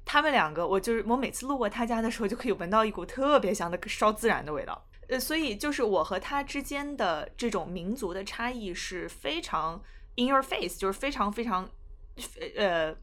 [0.06, 4.86] 他们两个，我就是我每次路过他家的时候，就可以闻到一股特别香的烧孜然的味道。
[5.14, 9.82] 呃，所以就是我和他之间的这种民族的差异是非常
[10.16, 11.70] in your face，就是非常非常
[12.58, 12.96] 呃。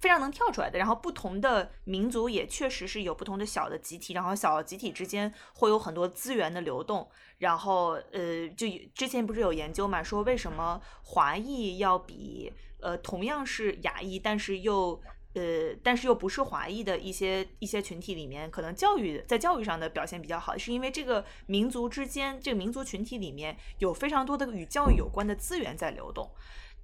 [0.00, 0.78] 非常能跳出来的。
[0.78, 7.08] 然后不同的民族也确实是有不同的小的集体，然后小集体之间会有很多资源的流动。
[7.38, 12.52] 然后呃，就之前不是有研究嘛，说为什么华裔要比
[12.82, 15.00] 呃同样是亚裔，但是又
[15.34, 26.30] 呃，但是又不是华裔的一些一些群体里面，可能教育在教育上的表现比较好，是因为这个民族之间，这个民族群体里面有非常多的与教育有关的资源在流动。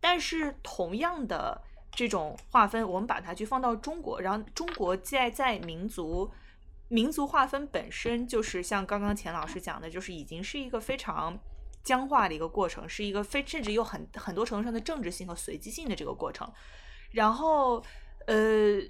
[0.01, 6.29] 但是同样的这种划分，我们把它去放到中国，然后中国在在民族
[6.89, 11.39] 民族划分本身就是像刚刚钱老师讲的，就是已经是一个非常
[11.85, 16.53] 僵化的一个过程，是一个非甚至有很很多程度上的政治性和随机性的这个过程，
[17.13, 17.81] 然后。
[18.31, 18.81] 呃，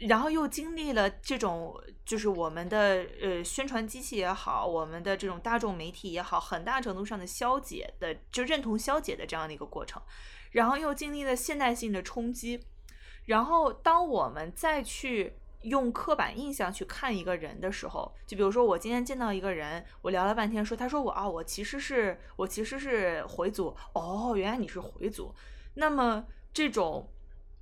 [0.00, 1.74] 然后又经历了这种，
[2.04, 10.02] 就是我们的呃宣传机器也好，我们的这种大众媒体也好，很大程度上的消解的，就认同消解的这样的一个过程，
[10.50, 12.60] 然后又经历了现代性的冲击，
[13.24, 15.32] 然后当我们再去
[15.62, 25.34] 用刻板印象去看一个人的时候，就比如说我今天见到一个人，我聊了半天，说他说我啊，我其实是我其实是回族，哦，原来你是回族，
[25.72, 27.08] 那么这种。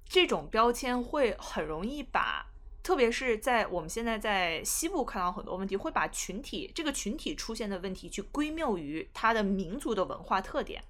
[0.09, 2.47] 这种标签会很容易把，
[2.83, 10.83] 特别是在我们现在在西部看到很多问题，会把群体这个群体出现的问题去归谬于它的民族的文化特点，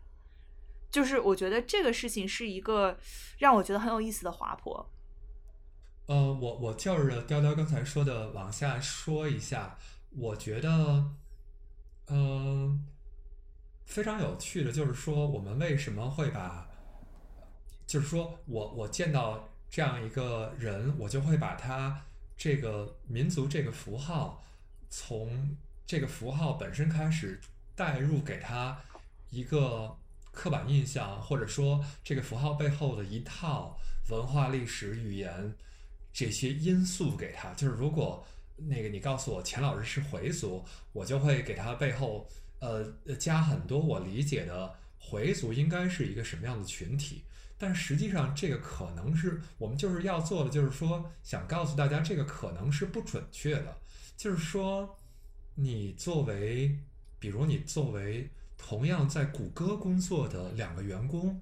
[0.89, 2.97] 就是我觉得这个事情是一个
[3.39, 4.89] 让我觉得很有意思的滑坡。
[6.07, 9.77] 呃，我我就着雕雕刚才说的往下说一下，
[10.11, 11.11] 我觉得，
[12.07, 12.87] 嗯，
[13.85, 16.68] 非常有趣的，就是说我们为什么会把。
[17.89, 22.05] 就是说我我见到这样一个人，我就会把他
[22.37, 24.45] 这个民族这个符号，
[24.91, 27.41] 从这个符号本身开始
[27.75, 28.79] 带入给他
[29.31, 29.97] 一个
[30.33, 33.79] 刻板印象，或者说这个符号背后的一套
[34.11, 35.55] 文化、历史、语言
[36.13, 37.55] 这些因素给他。
[37.55, 38.23] 就是如果
[38.57, 40.63] 那个你告诉我钱老师是回族，
[40.93, 42.29] 我就会给他背后
[42.61, 42.85] 呃
[43.19, 47.23] 加很多我理解的回族应该是一个什么样的群体。
[47.61, 53.77] 但实际上，这个可能是我们就是要做的，就是说，想告诉大家，这个可能是不准确的。
[54.17, 54.97] 就是说，
[55.57, 56.79] 你作为，
[57.19, 61.41] 比如你作为同样在谷歌工作的两个员工，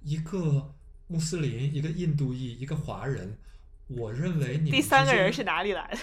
[0.00, 0.74] 一个
[1.06, 3.36] 穆斯林，一个印度裔，一个华人，
[3.88, 5.94] 我认为你第三个人是哪里来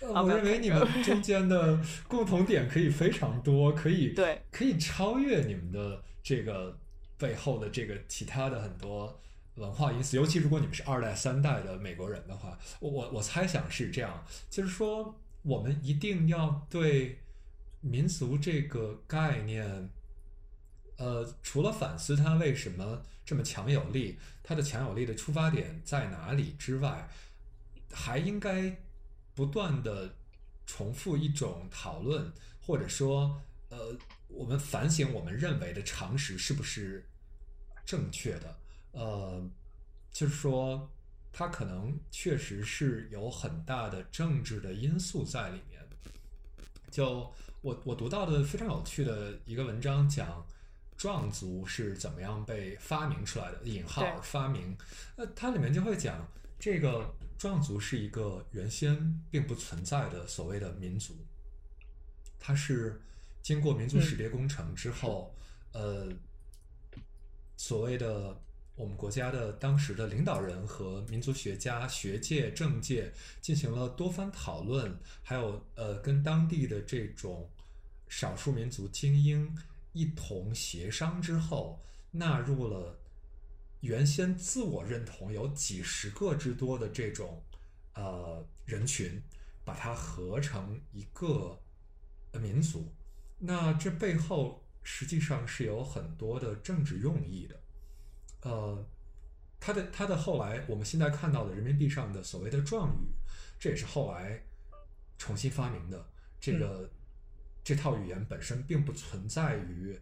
[0.00, 0.10] 的？
[0.10, 6.78] 我认为你们中间的共同点可以非常多，可以对，可以超越你们的这个。
[7.24, 9.18] 背后的这个其他的很多
[9.54, 17.18] 文化因素，尤其如果你们是二代、三代的美国人的话，我我我猜想是这样，就是说我们一定要对
[17.80, 19.88] 民族这个概念，
[20.98, 27.08] 呃，除了反思它为什么这么强有力，它的强有力的出发点在哪里之外，
[27.90, 28.76] 还应该
[29.34, 30.14] 不断的
[30.66, 33.96] 重复一种讨论，或者说，呃。
[34.28, 37.06] 我们反省我们认为的常识是不是
[37.84, 38.56] 正确的？
[38.92, 39.42] 呃，
[40.12, 40.90] 就是说，
[41.32, 45.82] 它可能确实是有很大的政治的因素在里面。
[46.90, 50.46] 就我我读到的非常有趣的一个文章，讲
[50.96, 54.76] 壮族是怎么样被发明出来的（引号发明）。
[55.16, 56.26] 呃，它里面就会讲，
[56.58, 61.14] 这个壮族是一个原先并不存在的所谓的民族，
[62.38, 63.00] 它是。
[63.42, 65.34] 经过民族识别工程之后，
[65.72, 66.08] 呃，
[67.56, 68.40] 所谓的
[68.76, 77.48] 我们国家的当时的领导人和民族学家、学界、政界进行了多番讨论，还有呃，跟当地的这种
[78.08, 79.56] 少数民族精英
[79.92, 81.80] 一同协商之后，
[82.10, 82.98] 纳入了
[83.80, 87.40] 原先自我认同有几十个之多的这种
[87.94, 89.22] 呃人群，
[89.64, 91.60] 把它合成一个
[92.32, 92.92] 民族。
[93.38, 97.60] 那这背后实际上是有很多的政治用意的，
[98.42, 98.86] 呃，
[99.58, 103.08] 它的它的后来我们现在看到的人民币上的所谓的状语，
[103.58, 104.40] 这也是后来
[105.18, 106.06] 重新发明的。
[106.38, 106.88] 这个
[107.64, 109.98] 这套语言本身并不存在于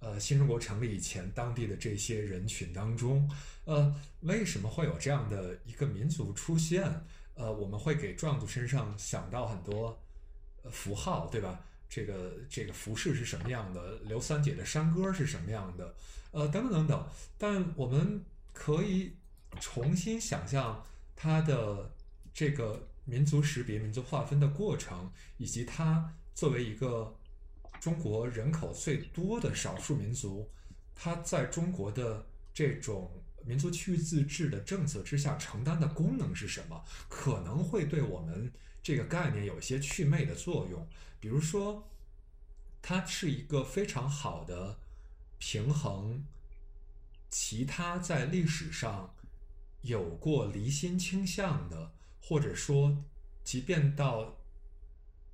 [0.00, 3.30] 呃新中国成立以前当地的这些人群当中。
[3.64, 6.84] 呃，为什么会有这样的一个民族出现？
[7.34, 9.96] 呃，我们会给壮族身上想到很多
[10.72, 11.64] 符号，对吧？
[11.88, 13.98] 这个这个服饰是什么样的？
[14.04, 15.94] 刘三姐的山歌是什么样的？
[16.30, 17.08] 呃，等等等等。
[17.38, 18.22] 但我们
[18.52, 19.12] 可以
[19.60, 20.84] 重新想象
[21.16, 21.90] 它的
[22.34, 27.16] 这个民族识别、民族划分的过程，以及它作为一个
[27.80, 30.48] 中国人口最多的少数民族，
[30.94, 33.10] 它在中国的这种
[33.46, 40.86] 民族区域自治的政策之下承担的功能是什么，可能会对我们这个概念有些祛魅的作用。
[41.20, 41.88] 比如说，
[42.80, 44.78] 它是一个非常好的
[45.38, 46.24] 平衡
[47.30, 49.14] 其他在历史上
[49.82, 53.04] 有过离心倾向的，或者说，
[53.44, 54.36] 即便到。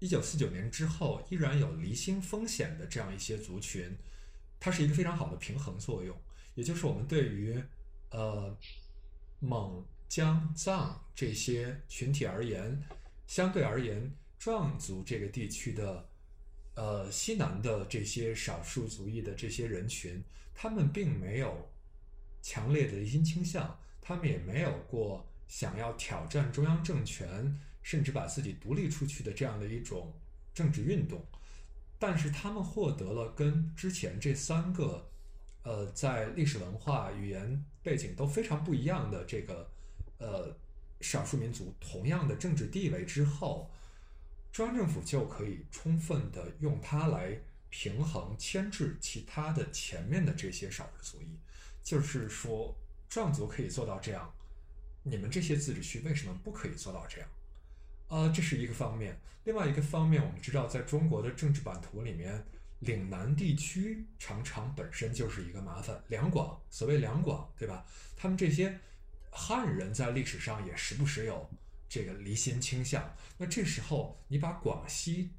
[0.01, 3.97] 一九四九年之后，依然有离心风险的这样一些族群，
[4.61, 6.15] 它是一个非常好的平衡作用。
[6.55, 7.63] 也就是我们对于
[8.11, 8.55] 呃
[9.41, 12.85] 蒙、江、藏这些群体而言，
[13.27, 14.15] 相对而言，
[14.45, 16.07] 壮族这个地区的
[16.75, 20.23] 呃西南的这些少数族裔的这些人群，
[20.55, 21.71] 他们并没有
[22.43, 27.59] 强烈的离心倾向，他们也没有过想要挑战中央政权。
[27.83, 30.11] 甚至把自己独立出去的这样的一种
[30.55, 31.23] 政治运动，
[31.99, 35.07] 但是他们获得了跟之前这三个，
[35.65, 39.71] 呃，在历史文化、语言背景都非常不一样的这个，
[40.17, 40.57] 呃，
[41.03, 43.71] 少数民族同样的政治地位之后，
[44.55, 47.37] 中央政府就可以充分的用它来
[47.71, 51.37] 平衡、牵制其他的前面的这些少数族裔，
[51.83, 52.73] 就是说，
[53.09, 54.33] 壮族可以做到这样，
[55.03, 57.29] 你们这些自治区为什么不可以做到这样？
[58.07, 59.19] 啊，这是一个方面。
[59.43, 62.41] 另外一个方面，我们知道，在中国的政治版图里面，
[62.79, 66.01] 岭南地区常常本身就是一个麻烦。
[66.07, 67.85] 两广，所谓两广，对吧？
[68.17, 68.79] 他们这些
[69.33, 71.51] 汉人在历史上也时不时有
[71.89, 73.15] 这个离心倾向。
[73.39, 75.31] 那这时候，你把广西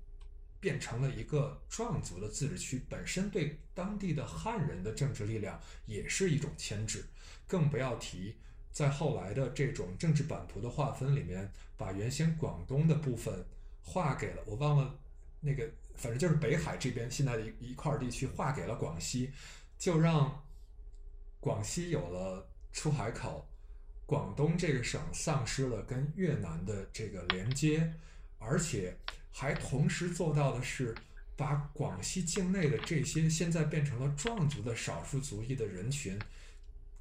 [0.60, 7.06] 变成了一个壮族的自治区，本身对当地的汉人的政治力量也是一种牵制。
[7.48, 8.36] 更不要提
[8.72, 11.52] 在后来的这种政治版图的划分里面。
[11.78, 13.46] 把原先广东的部分
[13.84, 14.98] 划给了我忘了
[15.42, 19.30] 那个，反正就是北海这边现在的一一块地区划给了广西，
[19.78, 20.42] 就让
[21.42, 23.46] 广西有了出海口，
[24.06, 27.94] 广东这个省丧失了跟越南的这个连接，
[28.40, 28.96] 而且
[29.32, 30.96] 还同时做到的是
[31.36, 36.20] 把广西境内的这些现在变成了壮族的少数族裔的人群，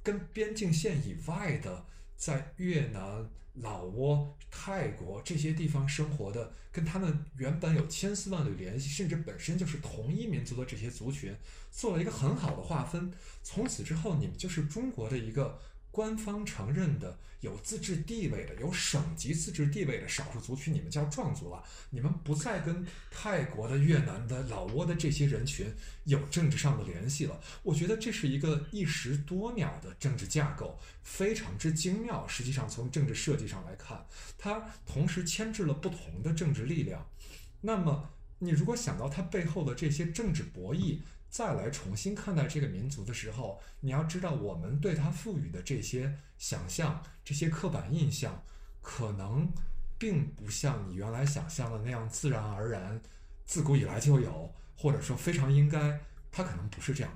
[0.03, 1.85] 跟边境线以外的
[2.17, 3.29] 在越南。
[3.61, 11.33] 老挝、泰国这些地方生活的，跟他们原本有千丝万缕联系，甚至本身就是同一民族的这些族群，
[11.71, 13.13] 做了一个很好的划分。
[13.43, 15.57] 从此之后，你们就是中国的一个。
[15.95, 21.63] 官方承认的有自治地位的、有省级自治地位的少数族群，你们叫壮族了。
[21.89, 25.73] 你们不再跟泰国的、越南的、老挝的这些人群
[26.03, 27.39] 有政治上的联系了。
[27.63, 32.27] 我觉得这是一个一石多鸟的政治架构，非常之精妙。
[32.27, 34.05] 实际上，从政治设计上来看，
[34.37, 37.07] 它同时牵制了不同的政治力量。
[37.61, 40.99] 那么，你如果想到它背后的这些政治博弈，
[41.35, 48.41] 再来重新看待这个民族的时候，你要知道，我们对他赋予的这些想象、这些刻板印象，
[48.81, 49.51] 可能
[49.97, 53.01] 并不像你原来想象的那样自然而然、
[53.43, 55.99] 自古以来就有，或者说非常应该。
[56.31, 57.11] 它可能不是这样。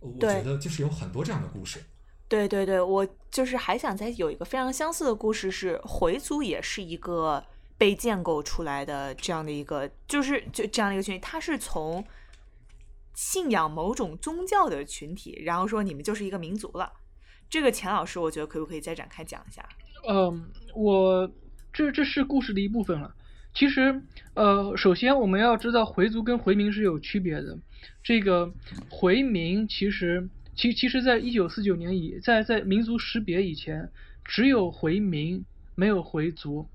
[0.00, 1.82] 我觉得就是有很多这样的故事。
[2.28, 7.42] 对对对，我就是还想再有一个非常相似的故事，是回族也是一个
[7.78, 12.04] 被建构出来的这样的一个，就是就这样的一个群体，它是从。
[13.14, 16.92] 信仰某种宗教的群体，然后说你们就是一个民族了。
[17.48, 19.66] 这个钱老师，我觉得可不可以再展开讲一下？
[20.08, 21.30] 嗯，我
[21.72, 23.14] 这这是故事的一部分了。
[23.54, 24.02] 其实，
[24.34, 27.56] 呃，首先我们要知道回族跟回民是有区别的。
[28.02, 28.52] 这个
[28.90, 33.88] 回民其实，其其实在一九四九年以在在民族识别以前，
[34.24, 35.44] 只有回民，
[35.76, 36.68] 没有回族。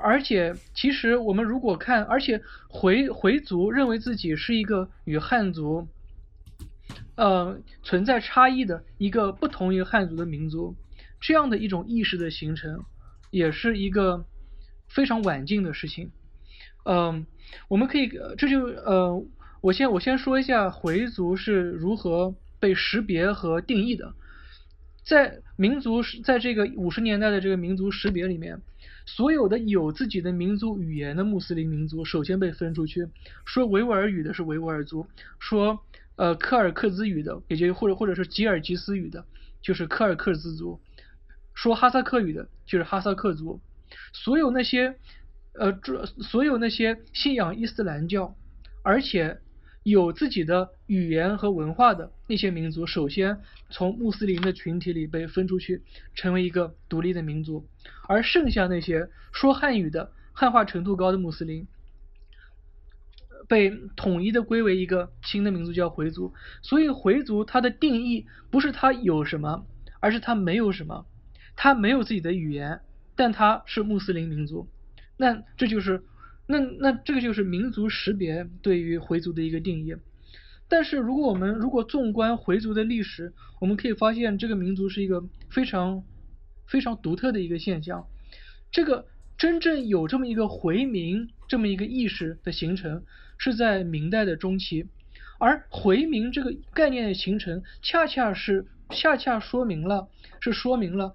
[0.00, 5.88] 而且，其实我们如果看，而且回回族认为自己是一个与汉族，
[7.16, 10.76] 呃，存在差异的一个不同于汉族的民族，
[11.20, 12.84] 这样的一种意识的形成，
[13.30, 14.24] 也是一个
[14.88, 16.10] 非常晚近的事情。
[16.84, 17.26] 嗯，
[17.68, 19.26] 我们可以，这就呃，
[19.60, 24.14] 我先我先说一下回族是如何被识别和定义的，
[25.04, 28.62] 在民族是在这个五十年代的这个民族识别里面。
[29.06, 33.08] 所有的有自己的民族语言的穆斯林民族，首先被分出去。
[33.44, 35.08] 说维吾尔语的是维吾尔族，
[35.40, 35.80] 说
[36.14, 39.24] 呃柯尔克孜语的，也就或者或者是吉尔吉斯语的，
[39.60, 40.78] 就是柯尔克孜族。
[41.54, 43.60] 说哈萨克语的，就是哈萨克族。
[44.12, 44.94] 所有那些
[45.54, 48.36] 呃，这所有那些信仰伊斯兰教，
[48.84, 49.38] 而且。
[49.88, 55.82] 有自己的语言和文化的那些民族，首先从穆斯林的群体里被分出去，
[56.14, 57.66] 成为一个独立的民族，
[58.08, 61.66] 而剩下那些说汉语的、汉化程度高的穆斯林，
[63.48, 66.34] 被统一的归为一个新的民族，叫回族。
[66.62, 69.64] 所以回族它的定义不是它有什么，
[70.00, 71.06] 而是它没有什么，
[71.56, 72.80] 它没有自己的语言，
[73.16, 74.68] 但它是穆斯林民族。
[75.16, 76.04] 那这就是，
[76.48, 79.94] 那那这个就是民族识别对于回族的一个定义。
[80.66, 86.02] 但是如果我们如果纵观回族的历史，我们可以发现这个民族是一个非常
[86.66, 88.06] 非常独特的一个现象。
[88.70, 93.02] 这个真正有这么一个回民这么一个意识的形成，
[93.36, 94.86] 是在明代的中期。
[95.38, 100.08] 而回民这个概念的形成，恰恰是恰恰说明了，
[100.40, 101.14] 是说明了，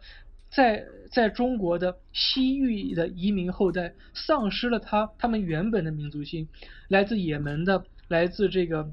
[0.55, 6.47] 在在中国的西域的移民后代丧失了他他们原本的民族性，
[6.87, 8.89] 来自也门的，来自这个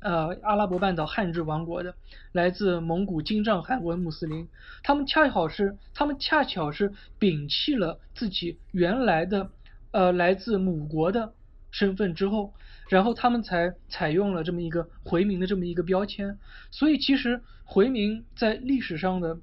[0.00, 1.94] 呃阿拉伯半岛汉治王国的，
[2.32, 4.48] 来自蒙古金帐汗国穆斯林，
[4.82, 9.50] 他们恰好是他们恰巧是摒弃了自己原来的
[9.90, 11.32] 呃来自母国的
[11.70, 12.52] 身份之后。
[12.88, 16.38] 然后他们才采用了这么一个回民的这么一个标签，
[16.72, 19.38] 所以其实回民在历史上的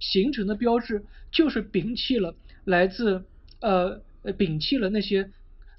[0.00, 2.34] 形成的标志就是摒弃了
[2.64, 3.24] 来自
[3.60, 5.30] 呃摒弃了那些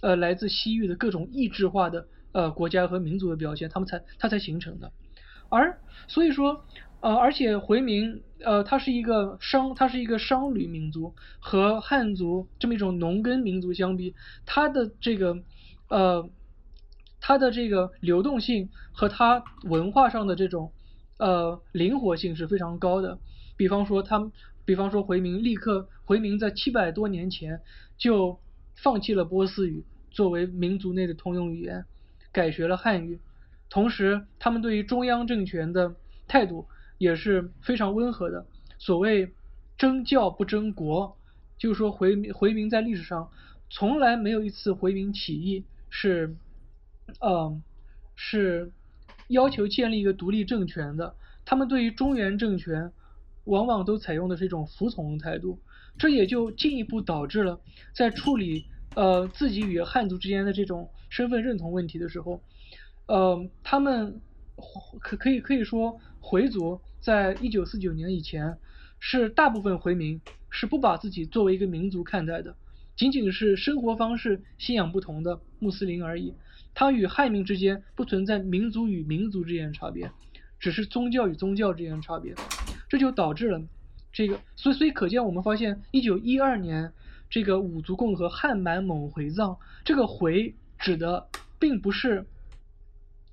[0.02, 4.92] 呃来自西域的各种异质化的呃国家和民族的标签，他们才它才形成的。
[5.50, 6.66] 而所以说
[7.02, 14.16] 呃而且回民呃它是一个商它是一个商旅民族，和汉族这么一种农耕民族相比，
[14.46, 15.44] 它的这个
[15.90, 16.30] 呃。
[17.22, 20.72] 它的这个流动性和它文化上的这种
[21.18, 23.20] 呃灵活性是非常高的。
[23.60, 24.32] 比方说，他们
[24.64, 27.60] 比方说回民立刻回民在七百多年前
[27.98, 28.40] 就
[28.78, 31.84] 放弃了波斯语作为民族内的通用语言，
[32.32, 33.20] 改学了汉语。
[33.70, 35.94] 同时，他们对于中央政权的
[36.26, 38.46] 态度也是非常温和的。
[38.78, 39.34] 所谓
[39.78, 41.18] 争教不争国，
[41.58, 43.30] 就是说回回民在历史上
[43.70, 46.38] 从来没有一次回民起义是。
[47.22, 47.64] 嗯，
[48.16, 48.72] 是
[49.30, 51.16] 要求建立一个独立政权的。
[51.44, 52.92] 他们对于中原政权，
[53.50, 55.60] 往往都采用的是一种服从的态度。
[55.98, 57.60] 这也就进一步导致了，
[57.94, 62.42] 在处理呃自己与汉族之间的这种身份认同问题的时候，
[63.08, 64.22] 呃，他们
[65.02, 68.58] 可可以可以说，回族在一九四九年以前，
[69.00, 72.56] 是大部分回民是不把自己作为一个民族看待的，
[72.96, 76.34] 仅仅是生活方式、信仰不同的穆斯林而已。
[76.74, 80.10] 他与汉民之间不存在民族与民族之间的差别，
[80.60, 82.34] 只是宗教与宗教之间的差别，
[82.90, 83.62] 这就导致了
[84.12, 86.92] 这个，所以所以可见，我们发现一九一二年
[87.30, 91.30] 这个五族共和汉满蒙回藏，这个回指的
[91.60, 92.26] 并不是，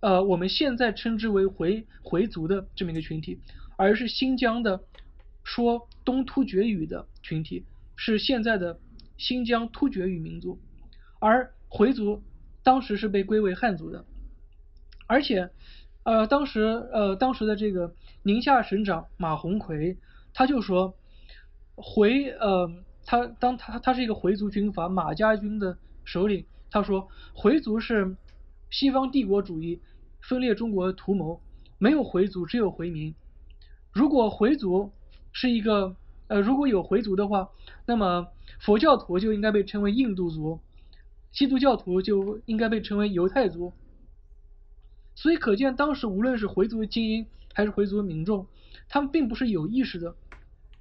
[0.00, 3.40] 呃我们现在称之为回回族的这么一个群体，
[3.76, 4.84] 而是新疆的
[5.42, 7.64] 说东突厥语的群体，
[7.96, 8.78] 是现在的
[9.16, 10.60] 新疆突厥语民族，
[11.18, 12.22] 而回族。
[12.62, 14.04] 当时是被归为汉族的，
[15.06, 15.50] 而且，
[16.06, 17.92] 呃，当时，呃，当时的这个
[18.22, 19.96] 宁夏省长马鸿逵，
[20.32, 20.94] 他就说，
[21.74, 22.70] 回，呃，
[23.04, 28.16] 他当他他是一个回族军阀马家军的首领，他说，回族是
[28.70, 29.80] 西方帝国主义
[30.20, 31.40] 分裂中国的图谋，
[31.76, 33.12] 没有回族，只有回民。
[33.92, 34.92] 如果回族
[35.32, 35.96] 是一个，
[36.28, 37.48] 呃，如果有回族的话，
[37.84, 38.28] 那么
[38.60, 40.60] 佛教徒就应该被称为印度族。
[41.32, 43.72] 基督教徒就应该被称为犹太族，
[45.16, 48.46] 所以可见当时无论是回族的精英还是回族的民众，
[48.88, 50.14] 他们并不是有意识的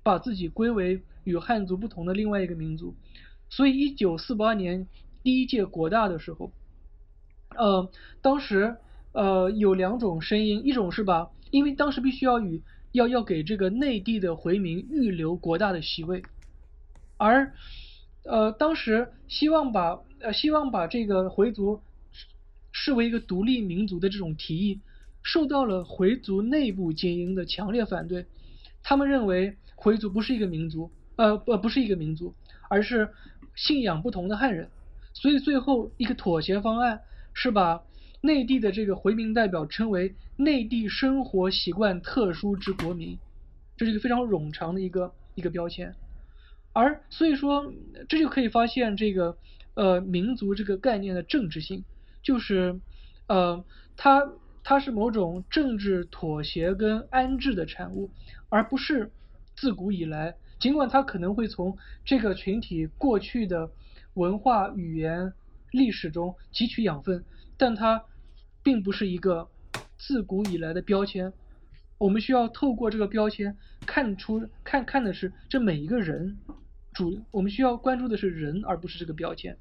[0.04, 2.94] 把自己归为与汉族不同的另外一个民族。
[3.50, 4.88] 所以，一九四八年
[5.24, 6.52] 第一届国大的时候，
[7.56, 7.90] 呃，
[8.22, 8.78] 当时
[9.14, 12.62] 呃有两种声音，一种是把，因为当时必须要与
[12.92, 16.22] 要要给这个内地的回民预留国大的席位，
[17.18, 17.54] 而
[18.24, 20.02] 呃当时希望把。
[20.22, 21.82] 呃，希望把这个回族
[22.78, 24.82] 视为一个独立民族的这种提议，
[25.24, 28.26] 受到了回族内部精英的强烈反对。
[28.84, 32.36] 他们认为回族不是一个民族，呃，不，不是一个民族，
[32.70, 33.12] 而是
[33.56, 34.68] 信仰不同的汉人。
[35.14, 37.00] 所以最后一个妥协方案
[37.34, 37.82] 是把
[38.20, 43.18] 内地的这个回民代表称为内地生活习惯特殊之国民，
[43.78, 45.96] 这是一个非常冗长的一个一个标签。
[46.74, 47.72] 而所以说，
[48.10, 49.38] 这就可以发现这个。
[49.76, 51.84] 呃，民族这个概念的政治性，
[52.26, 52.82] 就是，
[53.28, 53.64] 呃，
[53.96, 58.10] 它它是某种政治妥协跟安置的产物，
[58.50, 59.12] 而不是
[59.56, 63.70] 自古以来，尽管它可能会从这个群体过去的
[64.16, 65.34] 文化、语言、
[65.72, 67.24] 历史中汲取养分，
[67.58, 68.04] 但它
[68.64, 69.48] 并不是一个
[70.00, 71.32] 自古以来的标签。
[72.00, 73.56] 我们需要透过这个标签
[73.86, 76.38] 看出看看的是这每一个人
[76.92, 79.58] 主，我们需要关注的是人，而不是这个标签。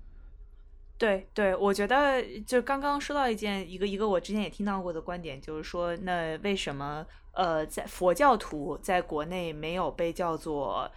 [0.96, 10.90] 对对，我觉得就刚刚说到一件一个一个我之前也听到过的观点，就是说，那为什么呃，在佛教徒在国内没有被叫做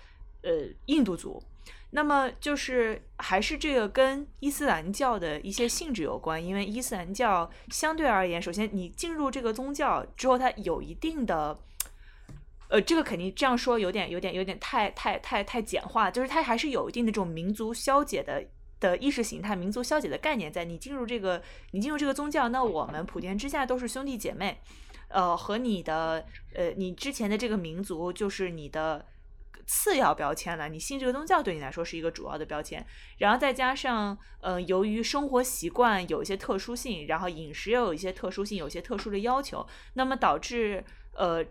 [0.44, 0.52] 呃
[0.86, 1.42] 印度族？
[1.90, 11.58] 那么就是还是这个跟伊斯兰教的一些性质有关，因为伊斯兰教相对而言，首先你进入这个宗教之后，它有一定的，
[12.70, 18.46] 呃，这个肯定这样说有点有点有点太太太太简化，就是它还是有一定的这种民族消解的
[18.80, 20.66] 的意识形态、民族消解的概念在。
[20.66, 24.60] 你进入这个你进入这个宗教，那我们普天之下都是兄弟姐妹，
[25.10, 29.06] 呃，和你的呃你之前的这个民族就是你的。
[29.70, 32.86] 次要标签了，你信这个宗教对你来说是一个主要的标签，
[33.18, 41.46] 然后再加上，呃，由于生活习惯有一些特殊性，然后饮食又有一些特殊性，有些特殊的要求，那么导致，呃，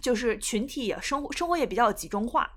[0.00, 2.50] 就是群体也生活生活也比较集中化，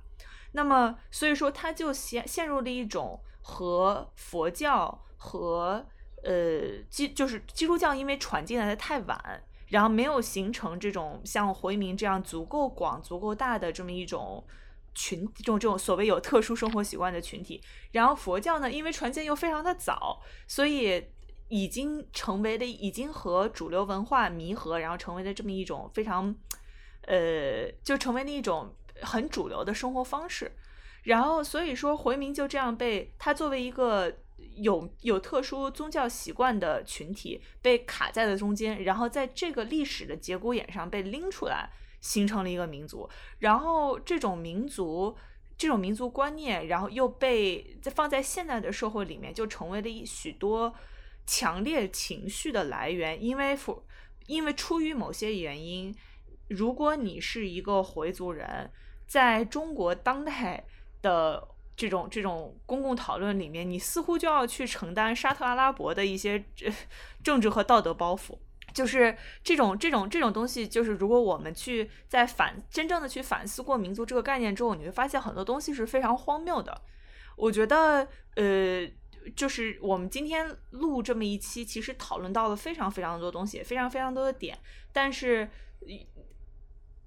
[0.54, 5.86] 那么所以说他就陷陷入了一种和佛教和
[6.24, 9.44] 呃基就是基督教因为传进来的太晚。
[9.68, 14.46] 然后没有形成这种像回民这样足够广、足够大的这么一种
[14.94, 17.60] 群，这种这种所谓有特殊生活习惯的群体。
[17.92, 21.04] 然后佛教呢，因为传进又非常的早，所以
[21.48, 26.34] 已经成为了已经和主流文化弥合，然后成为了这么一种非常，
[27.08, 28.72] 呃，就成为了一种
[29.02, 30.56] 很主流的生活方式。
[31.06, 34.14] 然后所以说回民就这样被他作为一个。
[34.58, 43.10] 有有特殊宗教习惯的群体被卡在了中间，然后在这个历史的节骨眼上被拎出来，形成了一个民族。
[43.40, 45.14] 然后这种民族、
[45.58, 50.74] 这种民族观念，然后又被在放在现在的社会里面，就成为了一许多
[51.26, 53.22] 强烈情绪的来源。
[53.22, 53.86] 因为否
[54.28, 55.94] 因为出于某些原因，
[56.48, 58.72] 如果你是一个回族人，
[59.06, 60.66] 在中国当代
[61.06, 61.48] 的。
[61.78, 66.42] 这种这种公共讨论里面，你似乎就要去承担沙特阿拉伯的一些
[67.22, 68.38] 政治和道德包袱。
[68.74, 76.82] 就是这种这种这种东西，就是如果我们去在反真正的去反思过民族这个概念之后，你会发现很多东西是非常荒谬的。
[77.36, 78.90] 我觉得，呃，
[79.36, 84.58] 就是我们今天录这么一期，其实讨论到了非常非常多东西，非常非常多的点，
[84.94, 85.50] 但是。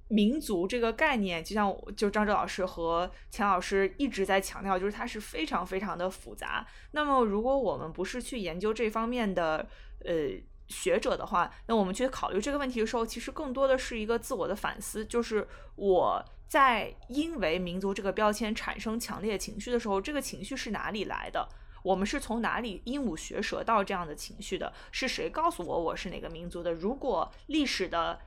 [0.08, 6.66] 民族这个概念，就像就张哲老师和钱老师一直在强调，就是它是非常非常的复杂。
[6.92, 9.66] 那么，如果我们不是去研究这方面的
[10.04, 10.30] 呃
[10.68, 15.04] 学者的话，那我们去考虑这个问题的时候，其实更多的是一个自我的反思。
[15.04, 15.46] 就是
[15.76, 21.46] 我在因为民族这个标签产生强烈情绪的时候，这个情绪是哪里来的？
[21.82, 24.72] 我们是从哪里鹦鹉学舌到这样的情绪的？
[24.90, 26.72] 是谁告诉我我是哪个民族的？
[26.72, 28.18] 如果历史的。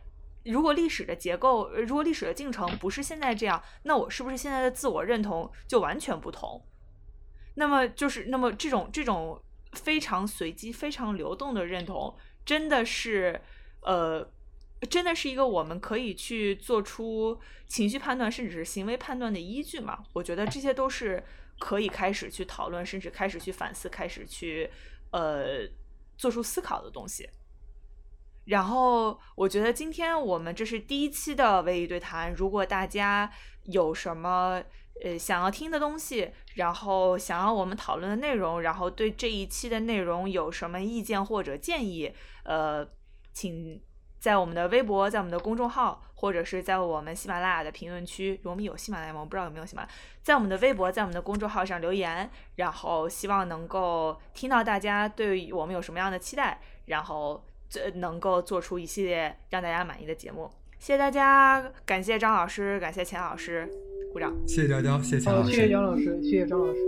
[0.46, 6.66] 如果历史的结构，如果历史的进程不是现在这样，那我是不是现在的自我认同就完全不同？
[7.56, 9.42] 那么就是，那么这种这种
[9.74, 13.40] 非常随机、非常流动的认同，真的是，
[13.82, 14.28] 呃，
[14.90, 20.06] 真的是一个我们可以去做出情绪判断，甚至是行为判断的依据吗？
[20.14, 21.24] 我觉得这些都是
[21.60, 24.70] 可以开始去讨论，甚至开始去反思，开始去
[25.12, 25.68] 呃
[26.18, 27.30] 做出思考的东西。
[28.52, 32.34] 然后我觉得今天我们这是第一期的微语对谈。
[32.34, 33.32] 如果大家
[33.64, 34.62] 有什么
[35.02, 42.86] 呃想要听的东西，然后想要我们讨论的内容，然后对这一期的内容有什么意见或者建议，呃，
[43.32, 43.82] 请
[44.20, 48.38] 在我们的微博、在我们的公众号，或者是在我们喜马拉雅的评论区。
[48.44, 49.22] 我们有喜马拉雅吗？
[49.22, 49.94] 我不知道有没有喜马拉雅。
[50.22, 57.42] 在我们的微博、在我们的公众号上留言，然后希望能够听到大家对我们有什么样的期待，然后。
[57.96, 60.50] 能够做出一系列让大家满意的节目，
[60.80, 63.70] 谢谢大家，感谢张老师，感谢钱老师，
[64.12, 64.34] 鼓掌。
[64.48, 66.80] 谢谢大家，谢谢钱老师，谢谢杨老师，谢谢张老师。